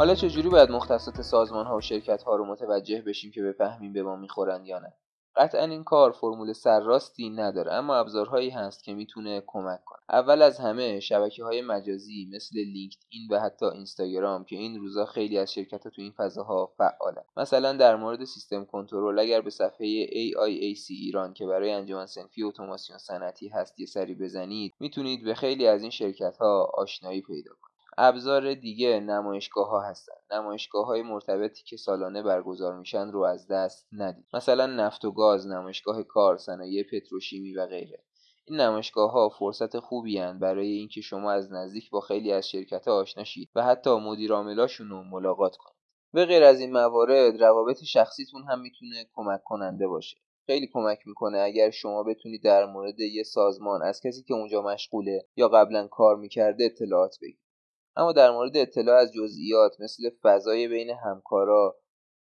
حالا 0.02 0.14
چجوری 0.14 0.49
باید 0.49 0.71
مختصات 0.71 1.23
سازمان 1.23 1.66
ها 1.66 1.76
و 1.76 1.80
شرکت 1.80 2.23
ها 2.23 2.37
رو 2.37 2.44
متوجه 2.44 3.02
بشیم 3.02 3.30
که 3.30 3.42
بفهمیم 3.42 3.92
به 3.92 4.02
ما 4.02 4.16
می‌خورن 4.16 4.66
یا 4.66 4.78
نه؟ 4.78 4.92
قطعا 5.37 5.64
این 5.64 5.85
کار 5.85 6.12
فرمول 6.12 6.52
سرراستی 6.52 7.30
نداره 7.30 7.73
اما 7.73 7.97
ابزارهایی 7.97 8.50
هست 8.50 8.85
که 8.85 8.94
می‌تونه 8.94 9.42
کمک 9.47 9.85
کنه. 9.85 10.00
اول 10.09 10.42
از 10.42 10.59
همه 10.59 11.00
شبکه 11.00 11.44
های 11.44 11.62
مجازی 11.62 12.30
مثل 12.35 12.59
لینکدین 12.59 13.28
و 13.30 13.40
حتی 13.40 13.66
اینستاگرام 13.66 14.44
که 14.44 14.56
این 14.56 14.80
روزا 14.80 15.06
خیلی 15.06 15.38
از 15.38 15.52
شرکت 15.52 15.85
ها 15.85 15.90
تو 15.90 16.02
این 16.02 16.12
فضاها 16.12 16.73
فعالن. 16.78 17.25
مثلا 17.37 17.73
در 17.73 17.97
مورد 17.97 18.25
سیستم 18.25 18.64
کنترل 18.64 19.18
اگر 19.18 19.40
به 19.40 19.50
صفحه 19.50 20.06
AIAC 20.06 20.87
ایران 20.90 21.35
که 21.35 21.47
برای 21.47 21.73
انجمن 21.73 22.06
سنفی 22.06 22.42
اتوماسیون 22.42 22.99
صنعتی 22.99 23.49
هست 23.49 23.80
یه 23.80 23.87
سری 23.87 24.14
بزنید 24.14 24.75
می‌تونید 24.80 25.25
به 25.25 25.35
خیلی 25.35 25.66
از 25.66 25.82
این 25.82 25.90
شرکت 25.90 26.37
ها 26.37 26.71
آشنایی 26.75 27.21
پیدا 27.21 27.50
کنید. 27.50 27.72
ابزار 27.99 28.54
دیگه 28.54 29.00
نمایشگاه 29.00 29.68
ها 29.68 29.80
هستن. 29.80 30.14
نمایشگاه 30.30 30.87
های 30.87 31.02
مرتبطی 31.02 31.62
که 31.66 31.76
سالانه 31.76 32.22
برگزار 32.22 32.78
میشن 32.78 33.11
رو 33.11 33.20
از 33.22 33.46
دست 33.46 33.88
ندید. 33.92 34.26
مثلا 34.34 34.66
نفت 34.66 35.04
و 35.04 35.12
گاز 35.12 35.46
نمایشگاه 35.46 36.02
کار 36.02 36.37
صنایع 36.37 36.82
پتروشیمی 36.92 37.54
و 37.54 37.66
غیره. 37.66 38.04
این 38.44 38.61
نمایشگاه 38.61 39.12
ها 39.12 39.28
فرصت 39.28 39.78
خوبی 39.78 40.18
هن 40.18 40.38
برای 40.38 40.68
اینکه 40.68 41.00
شما 41.00 41.32
از 41.32 41.52
نزدیک 41.52 41.90
با 41.90 42.00
خیلی 42.00 42.32
از 42.32 42.49
شرکت 42.49 42.88
ها 42.88 42.94
آشنا 42.94 43.25
شید 43.25 43.50
و 43.54 43.62
حتی 43.62 43.90
مدیر 43.90 44.32
عاملاشون 44.32 44.88
رو 44.88 45.02
ملاقات 45.02 45.56
کنید. 45.56 45.76
به 46.12 46.25
غیر 46.25 46.42
از 46.42 46.61
این 46.61 46.72
موارد 46.72 47.42
روابط 47.42 47.82
شخصیتون 47.82 48.42
هم 48.50 48.61
می‌تونه 48.61 49.06
کمک 49.14 49.42
کننده 49.44 49.88
باشه. 49.88 50.16
خیلی 50.46 50.70
کمک 50.72 50.99
می‌کنه 51.06 51.38
اگر 51.38 51.70
شما 51.70 52.02
بتونید 52.02 52.44
در 52.44 52.66
مورد 52.66 53.00
یه 53.00 53.22
سازمان 53.22 53.82
از 53.82 54.00
کسی 54.00 54.22
که 54.22 54.34
اونجا 54.34 54.62
مشغوله 54.62 55.26
یا 55.37 55.49
قبلا 55.49 55.87
کار 55.87 56.16
می‌کرده 56.16 56.64
اطلاعات 56.64 57.16
بگیرید. 57.22 57.51
اما 57.96 58.12
در 58.12 58.30
مورد 58.30 58.56
اطلاع 58.56 58.96
از 58.96 59.12
جزئیات 59.12 59.80
مثل 59.80 60.11
فضای 60.22 60.68
بین 60.68 60.90
همکارا 60.90 61.76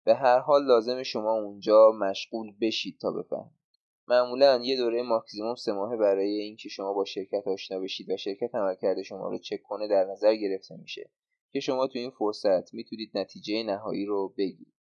به 0.05 0.15
هر 0.15 0.39
حال 0.39 0.65
لازم 0.65 1.03
شما 1.03 1.33
اونجا 1.33 1.91
مشغول 1.91 2.53
بشید 2.61 2.97
تا 3.01 3.11
بفهمید. 3.11 3.61
معمولا 4.07 4.59
یه 4.63 4.77
دوره 4.77 5.01
ماکسیموم 5.01 5.55
سه 5.55 5.71
ماهه 5.71 5.97
برای 5.97 6.39
اینکه 6.39 6.69
شما 6.69 6.93
با 6.93 7.05
شرکت 7.05 7.47
آشنا 7.47 7.79
بشید 7.79 8.09
و 8.09 8.17
شرکت 8.17 8.55
عملکرد 8.55 9.01
شما 9.01 9.29
رو 9.29 9.37
چک 9.37 9.61
کنه 9.63 9.87
در 9.87 10.03
نظر 10.03 10.35
گرفته 10.35 10.77
میشه 10.77 11.09
که 11.51 11.59
شما 11.59 11.87
تو 11.87 11.99
این 11.99 12.11
فرصت 12.11 12.73
می‌تونید 12.73 13.11
نتیجه 13.13 13.63
نهایی 13.63 14.05
رو 14.05 14.33
بگیرید. 14.37 14.73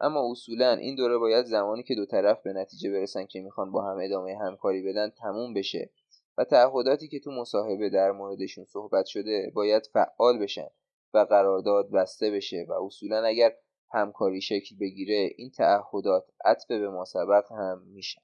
اما 0.00 0.30
اصولا 0.30 0.72
این 0.72 0.94
دوره 0.94 1.18
باید 1.18 1.46
زمانی 1.46 1.82
که 1.82 1.94
دو 1.94 2.06
طرف 2.06 2.42
به 2.42 2.52
نتیجه 2.52 2.90
برسن 2.90 3.26
که 3.26 3.40
می‌خوان 3.40 3.72
با 3.72 3.82
هم 3.82 3.98
ادامه 4.02 4.36
همکاری 4.36 4.82
بدن 4.82 5.08
تموم 5.08 5.54
بشه 5.54 5.90
و 6.38 6.44
تعهداتی 6.44 7.08
که 7.08 7.20
تو 7.20 7.30
مصاحبه 7.30 7.90
در 7.90 8.12
موردشون 8.12 8.64
صحبت 8.64 9.06
شده 9.06 9.52
باید 9.54 9.86
فعال 9.92 10.38
بشن 10.38 10.68
و 11.14 11.18
قرارداد 11.18 11.90
بسته 11.90 12.30
بشه 12.30 12.66
و 12.68 12.72
اصولا 12.72 13.24
اگر 13.24 13.52
همکاری 13.92 14.40
شکل 14.40 14.76
بگیره 14.80 15.30
این 15.36 15.50
تعهدات 15.50 16.24
عطف 16.44 16.66
به 16.66 16.88
ما 16.88 17.04
هم 17.50 17.82
میشن. 17.86 18.20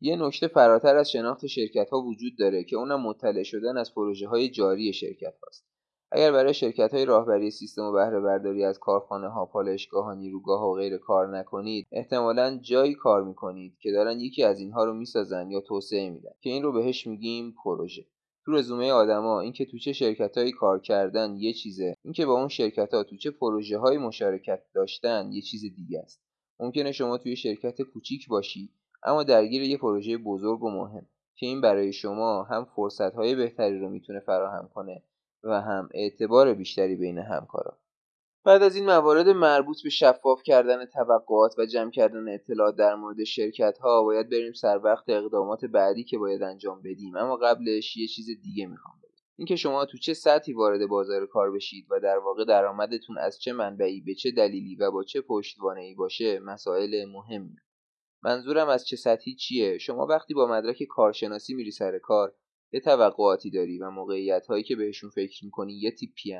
یه 0.00 0.16
نکته 0.16 0.48
فراتر 0.48 0.96
از 0.96 1.10
شناخت 1.10 1.46
شرکت 1.46 1.90
ها 1.90 2.00
وجود 2.00 2.32
داره 2.38 2.64
که 2.64 2.76
اونم 2.76 3.00
مطلع 3.00 3.42
شدن 3.42 3.76
از 3.76 3.94
پروژه 3.94 4.28
های 4.28 4.50
جاری 4.50 4.92
شرکت 4.92 5.34
هاست. 5.42 5.64
اگر 6.12 6.32
برای 6.32 6.54
شرکت 6.54 6.94
های 6.94 7.04
راهبری 7.04 7.50
سیستم 7.50 7.82
و 7.82 7.92
بهره 7.92 8.20
برداری 8.20 8.64
از 8.64 8.78
کارخانه 8.78 9.28
ها، 9.28 9.46
پالایشگاه 9.46 10.04
ها، 10.04 10.14
نیروگاه 10.14 10.62
و 10.62 10.74
غیر 10.74 10.96
کار 10.96 11.38
نکنید، 11.38 11.86
احتمالا 11.92 12.58
جایی 12.62 12.94
کار 12.94 13.24
می‌کنید 13.24 13.78
که 13.78 13.92
دارن 13.92 14.20
یکی 14.20 14.44
از 14.44 14.60
اینها 14.60 14.84
رو 14.84 14.94
می‌سازن 14.94 15.50
یا 15.50 15.60
توسعه 15.60 16.10
میدن 16.10 16.32
که 16.40 16.50
این 16.50 16.62
رو 16.62 16.72
بهش 16.72 17.06
میگیم 17.06 17.54
پروژه. 17.64 18.06
تو 18.44 18.52
رزومه 18.52 18.92
آدما 18.92 19.40
اینکه 19.40 19.64
تو 19.64 19.78
چه 19.78 19.92
شرکتهایی 19.92 20.52
کار 20.52 20.80
کردن 20.80 21.36
یه 21.36 21.52
چیزه 21.52 21.94
اینکه 22.04 22.26
با 22.26 22.32
اون 22.32 22.48
شرکت 22.48 22.94
ها 22.94 23.02
تو 23.02 23.16
چه 23.16 23.30
پروژه 23.30 23.78
های 23.78 23.98
مشارکت 23.98 24.62
داشتن 24.74 25.32
یه 25.32 25.42
چیز 25.42 25.60
دیگه 25.60 25.98
است 25.98 26.22
ممکنه 26.60 26.92
شما 26.92 27.18
توی 27.18 27.36
شرکت 27.36 27.82
کوچیک 27.82 28.28
باشی 28.28 28.70
اما 29.02 29.22
درگیر 29.22 29.62
یه 29.62 29.76
پروژه 29.76 30.18
بزرگ 30.18 30.62
و 30.62 30.70
مهم 30.70 31.06
که 31.36 31.46
این 31.46 31.60
برای 31.60 31.92
شما 31.92 32.42
هم 32.42 32.64
فرصت 32.76 33.14
های 33.14 33.34
بهتری 33.34 33.78
رو 33.78 33.88
می‌تونه 33.88 34.20
فراهم 34.20 34.68
کنه 34.74 35.02
و 35.44 35.60
هم 35.60 35.88
اعتبار 35.94 36.54
بیشتری 36.54 36.96
بین 36.96 37.18
همکاران. 37.18 37.76
بعد 38.44 38.62
از 38.62 38.76
این 38.76 38.86
موارد 38.86 39.28
مربوط 39.28 39.82
به 39.82 39.90
شفاف 39.90 40.42
کردن 40.42 40.84
توقعات 40.84 41.58
و 41.58 41.66
جمع 41.66 41.90
کردن 41.90 42.34
اطلاعات 42.34 42.76
در 42.76 42.94
مورد 42.94 43.24
شرکت 43.24 43.78
ها 43.78 44.02
باید 44.02 44.30
بریم 44.30 44.52
سر 44.52 44.80
وقت 44.84 45.04
اقدامات 45.08 45.64
بعدی 45.64 46.04
که 46.04 46.18
باید 46.18 46.42
انجام 46.42 46.82
بدیم. 46.82 47.16
اما 47.16 47.36
قبلش 47.36 47.96
یه 47.96 48.06
چیز 48.06 48.26
دیگه 48.42 48.66
می‌خوام 48.66 48.94
بگم. 49.02 49.10
اینکه 49.36 49.56
شما 49.56 49.84
تو 49.84 49.98
چه 49.98 50.14
سطحی 50.14 50.52
وارد 50.52 50.86
بازار 50.86 51.26
کار 51.26 51.52
بشید 51.52 51.86
و 51.90 52.00
در 52.00 52.18
واقع 52.18 52.44
درآمدتون 52.44 53.18
از 53.18 53.40
چه 53.40 53.52
منبعی 53.52 54.00
به 54.00 54.14
چه 54.14 54.30
دلیلی 54.30 54.76
و 54.76 54.90
با 54.90 55.04
چه 55.04 55.20
پشتوانه 55.20 55.80
ای 55.80 55.94
باشه 55.94 56.38
مسائل 56.38 57.04
مهمی 57.04 57.56
منظورم 58.22 58.68
از 58.68 58.86
چه 58.86 58.96
سطحی 58.96 59.34
چیه؟ 59.34 59.78
شما 59.78 60.06
وقتی 60.06 60.34
با 60.34 60.46
مدرک 60.46 60.82
کارشناسی 60.82 61.54
میری 61.54 61.70
سر 61.70 61.98
کار 61.98 62.34
یه 62.72 62.80
توقعاتی 62.80 63.50
داری 63.50 63.78
و 63.78 63.90
موقعیت 63.90 64.46
هایی 64.46 64.62
که 64.62 64.76
بهشون 64.76 65.10
فکر 65.10 65.44
می‌کنی 65.44 65.72
یه 65.72 65.90
تیپی 65.90 66.36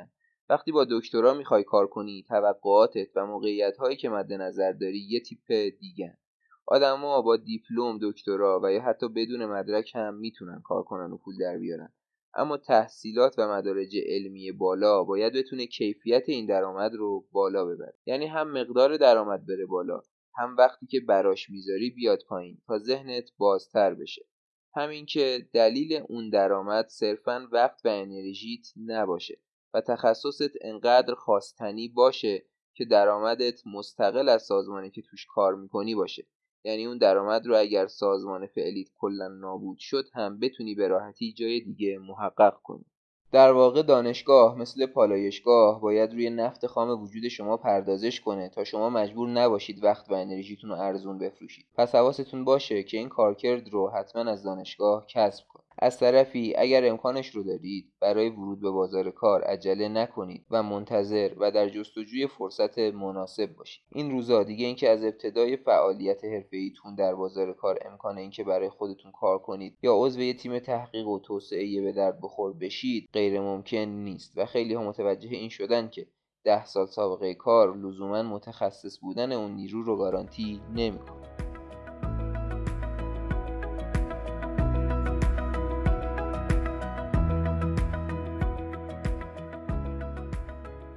وقتی 0.49 0.73
با 0.73 0.87
دکترا 0.91 1.35
می‌خوای 1.35 1.65
کار 1.65 1.87
کنی 1.87 2.25
توقعاتت 2.29 3.09
و 3.17 3.27
موقعیت 3.27 3.77
هایی 3.77 3.97
که 3.97 4.09
مد 4.09 4.33
نظر 4.33 4.73
داری 4.73 4.99
یه 4.99 5.21
تیپ 5.21 5.53
دیگه 5.81 6.19
آدما 6.67 7.23
با 7.23 7.37
دیپلم 7.37 7.99
دکترا 8.03 8.61
و 8.63 8.73
یا 8.73 8.83
حتی 8.83 9.09
بدون 9.09 9.47
مدرک 9.47 9.95
هم 9.95 10.15
می‌تونن 10.15 10.61
کار 10.65 10.83
کنن 10.83 11.13
و 11.13 11.17
پول 11.17 11.35
در 11.41 11.59
بیارن. 11.59 11.93
اما 12.35 12.57
تحصیلات 12.57 13.35
و 13.39 13.49
مدارج 13.49 13.97
علمی 14.07 14.53
بالا 14.53 15.05
باید 15.05 15.33
بتونه 15.33 15.67
کیفیت 15.67 16.29
این 16.29 16.47
درآمد 16.47 16.95
رو 16.95 17.27
بالا 17.33 17.65
ببره. 17.65 17.95
یعنی 18.07 18.27
هم 18.27 18.53
مقدار 18.53 18.97
درآمد 18.97 19.47
بره 19.47 19.67
بالا 19.67 20.01
هم 20.39 20.57
وقتی 20.57 20.87
که 20.87 21.01
براش 21.01 21.51
می‌ذاری 21.51 21.91
بیاد 21.91 22.19
پایین 22.29 22.59
تا 22.67 22.79
ذهنت 22.79 23.31
بازتر 23.39 23.95
بشه. 23.95 24.23
همین 24.75 25.07
که 25.07 25.49
دلیل 25.53 26.03
اون 26.09 26.31
درآمد 26.31 26.89
صرفا 26.89 27.49
وقت 27.53 27.87
و 27.87 27.89
انرژیت 27.89 28.67
نباشه 28.77 29.41
و 29.75 29.81
تخصصت 29.81 30.51
انقدر 30.61 31.15
خواستنی 31.15 31.89
باشه 31.89 32.47
که 32.75 32.85
درآمدت 32.85 33.67
مستقل 33.67 34.29
از 34.29 34.43
سازمانی 34.43 34.91
که 34.91 35.03
توش 35.03 35.27
کار 35.27 35.55
می‌کنی 35.55 35.95
باشه. 35.95 36.27
یعنی 36.65 36.87
اون 36.87 36.99
درآمد 36.99 37.47
رو 37.47 37.59
اگر 37.59 37.87
سازمان 37.87 38.47
فعلیت 38.47 38.89
کلا 38.99 39.29
نابود 39.29 39.79
شد 39.79 40.05
هم 40.15 40.39
بتونی 40.39 40.75
به 40.75 40.89
راحتی 40.89 41.33
جای 41.33 41.61
دیگه 41.61 41.99
محقق 41.99 42.55
کنی. 42.63 42.85
در 43.33 43.53
واقع 43.53 43.83
دانشگاه 43.83 44.59
مثل 44.59 44.87
پالایشگاه 44.87 45.81
باید 45.81 46.13
روی 46.13 46.31
نفت 46.31 46.67
خام 46.67 47.03
وجود 47.03 47.29
شما 47.29 47.57
پردازش 47.57 48.21
کنه 48.21 48.49
تا 48.49 48.65
شما 48.65 48.91
مجبور 48.91 49.29
نباشید 49.29 49.85
وقت 49.85 50.11
و 50.11 50.15
انرژیتون 50.15 50.71
رو 50.71 50.77
ارزون 50.77 51.19
بفروشید. 51.19 51.65
پس 51.77 51.95
حواستون 51.95 52.45
باشه 52.45 52.83
که 52.83 52.97
این 52.97 53.09
کارکرد 53.09 53.69
رو 53.69 53.91
حتما 53.91 54.31
از 54.31 54.43
دانشگاه 54.43 55.07
کسب 55.07 55.45
کنید. 55.49 55.70
از 55.79 55.99
طرفی 55.99 56.55
اگر 56.57 56.89
امکانش 56.89 57.29
رو 57.29 57.43
دارید 57.43 57.93
برای 58.01 58.29
ورود 58.29 58.61
به 58.61 58.71
بازار 58.71 59.11
کار 59.11 59.43
عجله 59.43 59.89
نکنید 59.89 60.47
و 60.51 60.63
منتظر 60.63 61.31
و 61.39 61.51
در 61.51 61.69
جستجوی 61.69 62.27
فرصت 62.27 62.79
مناسب 62.79 63.57
باشید. 63.57 63.85
این 63.93 64.11
روزا 64.11 64.43
دیگه 64.43 64.67
اینکه 64.67 64.89
از 64.89 65.05
ابتدای 65.05 65.57
فعالیت 65.57 66.25
حرفه‌ایتون 66.25 66.95
در 66.95 67.15
بازار 67.15 67.53
کار 67.53 67.79
امکان 67.85 68.19
اینکه 68.19 68.45
برای 68.45 68.69
خودتون 68.69 69.13
کار 69.13 69.39
کنید 69.39 69.79
یا 69.83 69.95
عضو 69.95 70.21
یه 70.21 70.35
تیم 70.35 70.59
تحقیق 70.59 71.09
و 71.09 71.19
توسعه 71.19 71.83
به 71.83 71.93
درد 71.93 72.21
بخور 72.21 72.53
بشید 72.53 73.09
غیر 73.13 73.41
ممکن 73.41 73.77
نیست 73.79 74.39
و 74.39 74.47
خیلی 74.47 74.75
ها 74.75 74.83
متوجه 74.83 75.31
این 75.31 75.49
شدن 75.49 75.89
که 75.89 76.07
ده 76.45 76.65
سال 76.65 76.87
سابقه 76.87 77.35
کار 77.35 77.77
لزوما 77.77 78.23
متخصص 78.23 78.99
بودن 78.99 79.33
اون 79.33 79.51
نیرو 79.51 79.83
رو 79.83 79.97
گارانتی 79.97 80.61
نمی‌کنه. 80.75 81.50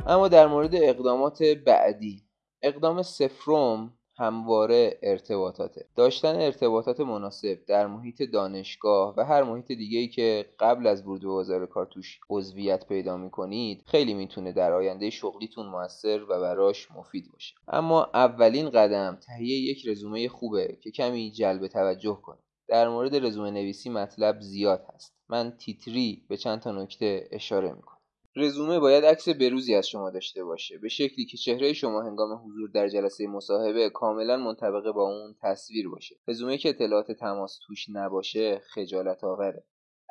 اما 0.08 0.28
در 0.28 0.48
مورد 0.48 0.76
اقدامات 0.76 1.44
بعدی 1.44 2.24
اقدام 2.62 3.02
سفروم 3.02 3.94
همواره 4.18 5.00
ارتباطاته. 5.04 5.86
داشتن 5.96 6.36
ارتباطات 6.42 7.00
مناسب 7.00 7.60
در 7.68 7.88
محیط 7.88 8.22
دانشگاه 8.22 9.14
و 9.18 9.26
هر 9.26 9.44
محیط 9.44 9.68
دیگه 9.68 10.08
که 10.08 10.46
قبل 10.60 10.88
از 10.88 11.02
ورود 11.02 11.22
به 11.22 11.28
بازار 11.28 11.66
کار 11.66 11.86
توش 11.86 12.20
عضویت 12.30 12.88
پیدا 12.88 13.18
می‌کنید 13.18 13.84
خیلی 13.86 14.14
می‌تونه 14.14 14.52
در 14.52 14.74
آینده 14.74 15.10
شغلیتون 15.10 15.66
موثر 15.66 16.24
و 16.24 16.40
براش 16.40 16.92
مفید 16.92 17.32
باشه. 17.34 17.56
اما 17.68 18.10
اولین 18.14 18.70
قدم 18.70 19.18
تهیه 19.22 19.58
یک 19.72 19.88
رزومه 19.88 20.30
خوبه 20.30 20.78
که 20.82 20.92
کمی 20.92 21.32
جلب 21.32 21.68
توجه 21.68 22.20
کنه. 22.24 22.40
در 22.68 22.90
مورد 22.90 23.26
رزومه 23.26 23.52
نویسی 23.52 23.90
مطلب 23.90 24.40
زیاد 24.42 24.86
هست. 24.96 25.14
من 25.30 25.52
تیتری 25.52 26.26
به 26.30 26.38
چند 26.38 26.60
تا 26.60 26.72
نکته 26.72 27.28
اشاره 27.32 27.74
می‌کنم. 27.74 27.93
رزومه 28.36 28.80
باید 28.80 29.06
عکس 29.06 29.30
بروزی 29.30 29.76
از 29.76 29.88
شما 29.88 30.10
داشته 30.10 30.44
باشه. 30.44 30.78
به 30.78 30.90
شکلی 30.90 31.26
که 31.26 31.38
چهره 31.38 31.74
شما 31.74 32.02
هنگام 32.02 32.46
حضور 32.46 32.70
در 32.70 32.88
جلسه 32.88 33.28
مصاحبه 33.28 33.90
کاملا 33.90 34.38
منطبق 34.38 34.92
با 34.92 35.04
اون 35.04 35.36
تصویر 35.42 35.90
باشه. 35.90 36.16
رزومه 36.28 36.58
که 36.58 36.70
اطلاعات 36.70 37.12
تماس 37.12 37.60
توش 37.68 37.86
نباشه 37.90 38.60
خجالت 38.60 39.24
آوره. 39.24 39.64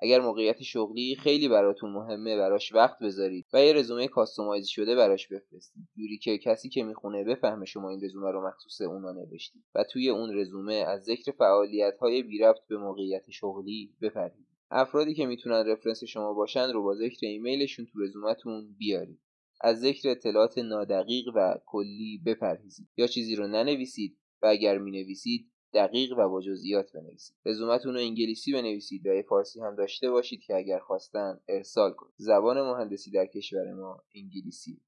اگر 0.03 0.21
موقعیت 0.21 0.63
شغلی 0.63 1.17
خیلی 1.17 1.49
براتون 1.49 1.93
مهمه 1.93 2.37
براش 2.37 2.73
وقت 2.73 2.99
بذارید 2.99 3.47
و 3.53 3.65
یه 3.65 3.73
رزومه 3.73 4.09
کاستومایز 4.09 4.67
شده 4.67 4.97
براش 4.97 5.29
بفرستید. 5.29 5.89
جوری 5.97 6.19
که 6.19 6.39
کسی 6.39 6.69
که 6.69 6.83
می‌خونه 6.83 7.25
بفهمه 7.25 7.65
شما 7.65 7.91
این 7.91 8.05
رزومه 8.05 8.31
رو 8.31 8.47
مخصوص 8.47 8.81
اونا 8.81 9.13
نوشتید 9.13 9.63
و 9.75 9.85
توی 9.85 10.09
اون 10.09 10.39
رزومه 10.39 10.75
از 10.75 11.03
ذکر 11.03 11.33
فعالیت 11.33 11.99
های 11.99 12.23
بی 12.23 12.39
به 12.69 12.77
موقعیت 12.77 13.31
شغلی 13.31 13.91
بپرهید 14.03 14.52
افرادی 14.75 15.15
که 15.15 15.27
می‌تونن 15.27 15.67
رفرنس 15.67 16.05
شما 16.05 16.33
باشن 16.33 16.73
رو 16.73 16.83
با 16.83 16.95
ذکر 16.95 17.27
ایمیلشون 17.27 17.87
تو 17.87 18.01
رزومتون 18.01 18.75
بیارید. 18.79 19.21
از 19.61 19.81
ذکر 19.81 20.09
اطلاعات 20.09 20.59
نادقیق 20.59 21.25
و 21.35 21.55
کلی 21.67 22.23
بپرهیزید. 22.27 22.89
یا 22.97 23.07
چیزی 23.07 23.37
رو 23.37 23.47
ننویسید 23.47 24.19
و 24.43 24.47
اگر 24.47 24.79
می‌نویسید 24.79 25.53
دقیق 25.75 26.19
و 26.19 26.29
با 26.29 26.41
جزئیات 26.41 26.93
بنویسید. 26.93 27.37
رزومتون 27.47 27.95
رو 27.95 28.01
انگلیسی 28.01 28.53
بنویسید 28.53 29.07
و 29.07 29.15
یه 29.15 29.23
فارسی 29.23 29.61
هم 29.61 29.77
داشته 29.77 30.11
باشید 30.11 30.41
که 30.43 30.57
اگر 30.57 30.79
خواستن 30.79 31.41
ارسال 31.49 31.93
کنید. 31.93 32.15
زبان 32.17 32.63
مهندسی 32.63 33.11
در 33.11 33.27
کشور 33.27 33.73
ما 33.73 34.03
انگلیسی 34.15 34.81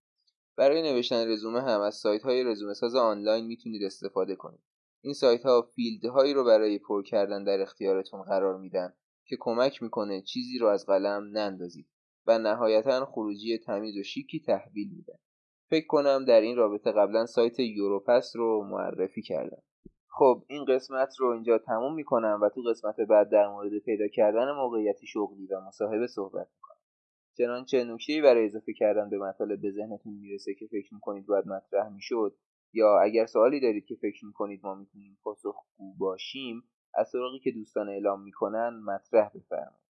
برای 0.56 0.82
نوشتن 0.82 1.28
رزومه 1.28 1.62
هم 1.62 1.80
از 1.80 1.94
سایت 1.94 2.22
های 2.22 2.44
رزومه 2.44 2.74
ساز 2.74 2.94
آنلاین 2.94 3.46
می‌تونید 3.46 3.82
استفاده 3.82 4.36
کنید. 4.36 4.60
این 5.00 5.14
سایت 5.14 5.42
ها 5.42 5.62
فیلد 5.74 6.04
هایی 6.04 6.34
رو 6.34 6.44
برای 6.44 6.78
پر 6.78 7.02
کردن 7.02 7.44
در 7.44 7.60
اختیارتون 7.60 8.22
قرار 8.22 8.58
میدن. 8.58 8.92
که 9.26 9.36
کمک 9.40 9.82
می‌کنه 9.82 10.22
چیزی 10.22 10.58
رو 10.58 10.66
از 10.66 10.86
قلم 10.86 11.30
نندازید 11.32 11.86
و 12.26 12.38
نهایتا 12.38 13.04
خروجی 13.04 13.58
تمیز 13.58 13.96
و 13.96 14.02
شیکی 14.02 14.40
تحویل 14.40 14.88
میده. 14.96 15.18
فکر 15.70 15.86
کنم 15.86 16.24
در 16.24 16.40
این 16.40 16.56
رابطه 16.56 16.92
قبلا 16.92 17.26
سایت 17.26 17.60
یوروپس 17.60 18.36
رو 18.36 18.64
معرفی 18.70 19.22
کردم. 19.22 19.62
خب 20.08 20.44
این 20.48 20.64
قسمت 20.64 21.14
رو 21.18 21.28
اینجا 21.28 21.58
تموم 21.58 21.94
می‌کنم 21.94 22.38
و 22.42 22.48
تو 22.48 22.62
قسمت 22.62 23.00
بعد 23.00 23.30
در 23.30 23.48
مورد 23.48 23.78
پیدا 23.78 24.08
کردن 24.08 24.52
موقعیتی 24.52 25.06
شغلی 25.06 25.46
و 25.46 25.60
مصاحبه 25.60 26.06
صحبت 26.06 26.48
می‌کنم. 26.54 26.76
چنانچه 27.38 27.84
نکتهای 27.84 28.22
برای 28.22 28.44
اضافه 28.44 28.72
کردن 28.72 29.10
به 29.10 29.18
مطالب 29.18 29.60
به 29.60 29.70
ذهنتون 29.70 30.14
می‌رسه 30.14 30.54
که 30.54 30.66
فکر 30.66 30.94
می‌کنید 30.94 31.26
باید 31.26 31.46
مطرح 31.46 31.88
می‌شد 31.88 32.36
یا 32.72 33.00
اگر 33.00 33.26
سوالی 33.26 33.60
دارید 33.60 33.84
که 33.84 33.94
فکر 33.94 34.26
می‌کنید 34.26 34.60
ما 34.62 34.74
می‌تونیم 34.74 35.18
پاسخگو 35.22 35.94
باشیم 35.98 36.62
از 36.96 37.12
طرقی 37.12 37.38
که 37.38 37.50
دوستان 37.50 37.88
اعلام 37.88 38.22
می‌کنن 38.22 38.82
مطرح 38.86 39.28
بفرمایید. 39.28 39.84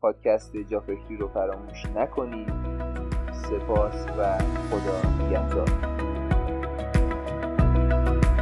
پادکست 0.00 0.56
جا 0.56 0.80
فکری 0.80 1.16
رو 1.16 1.28
فراموش 1.28 1.86
نکنید. 1.86 2.48
سپاس 3.32 4.06
و 4.18 4.38
خدا 4.70 5.26
نگهدار. 5.26 5.97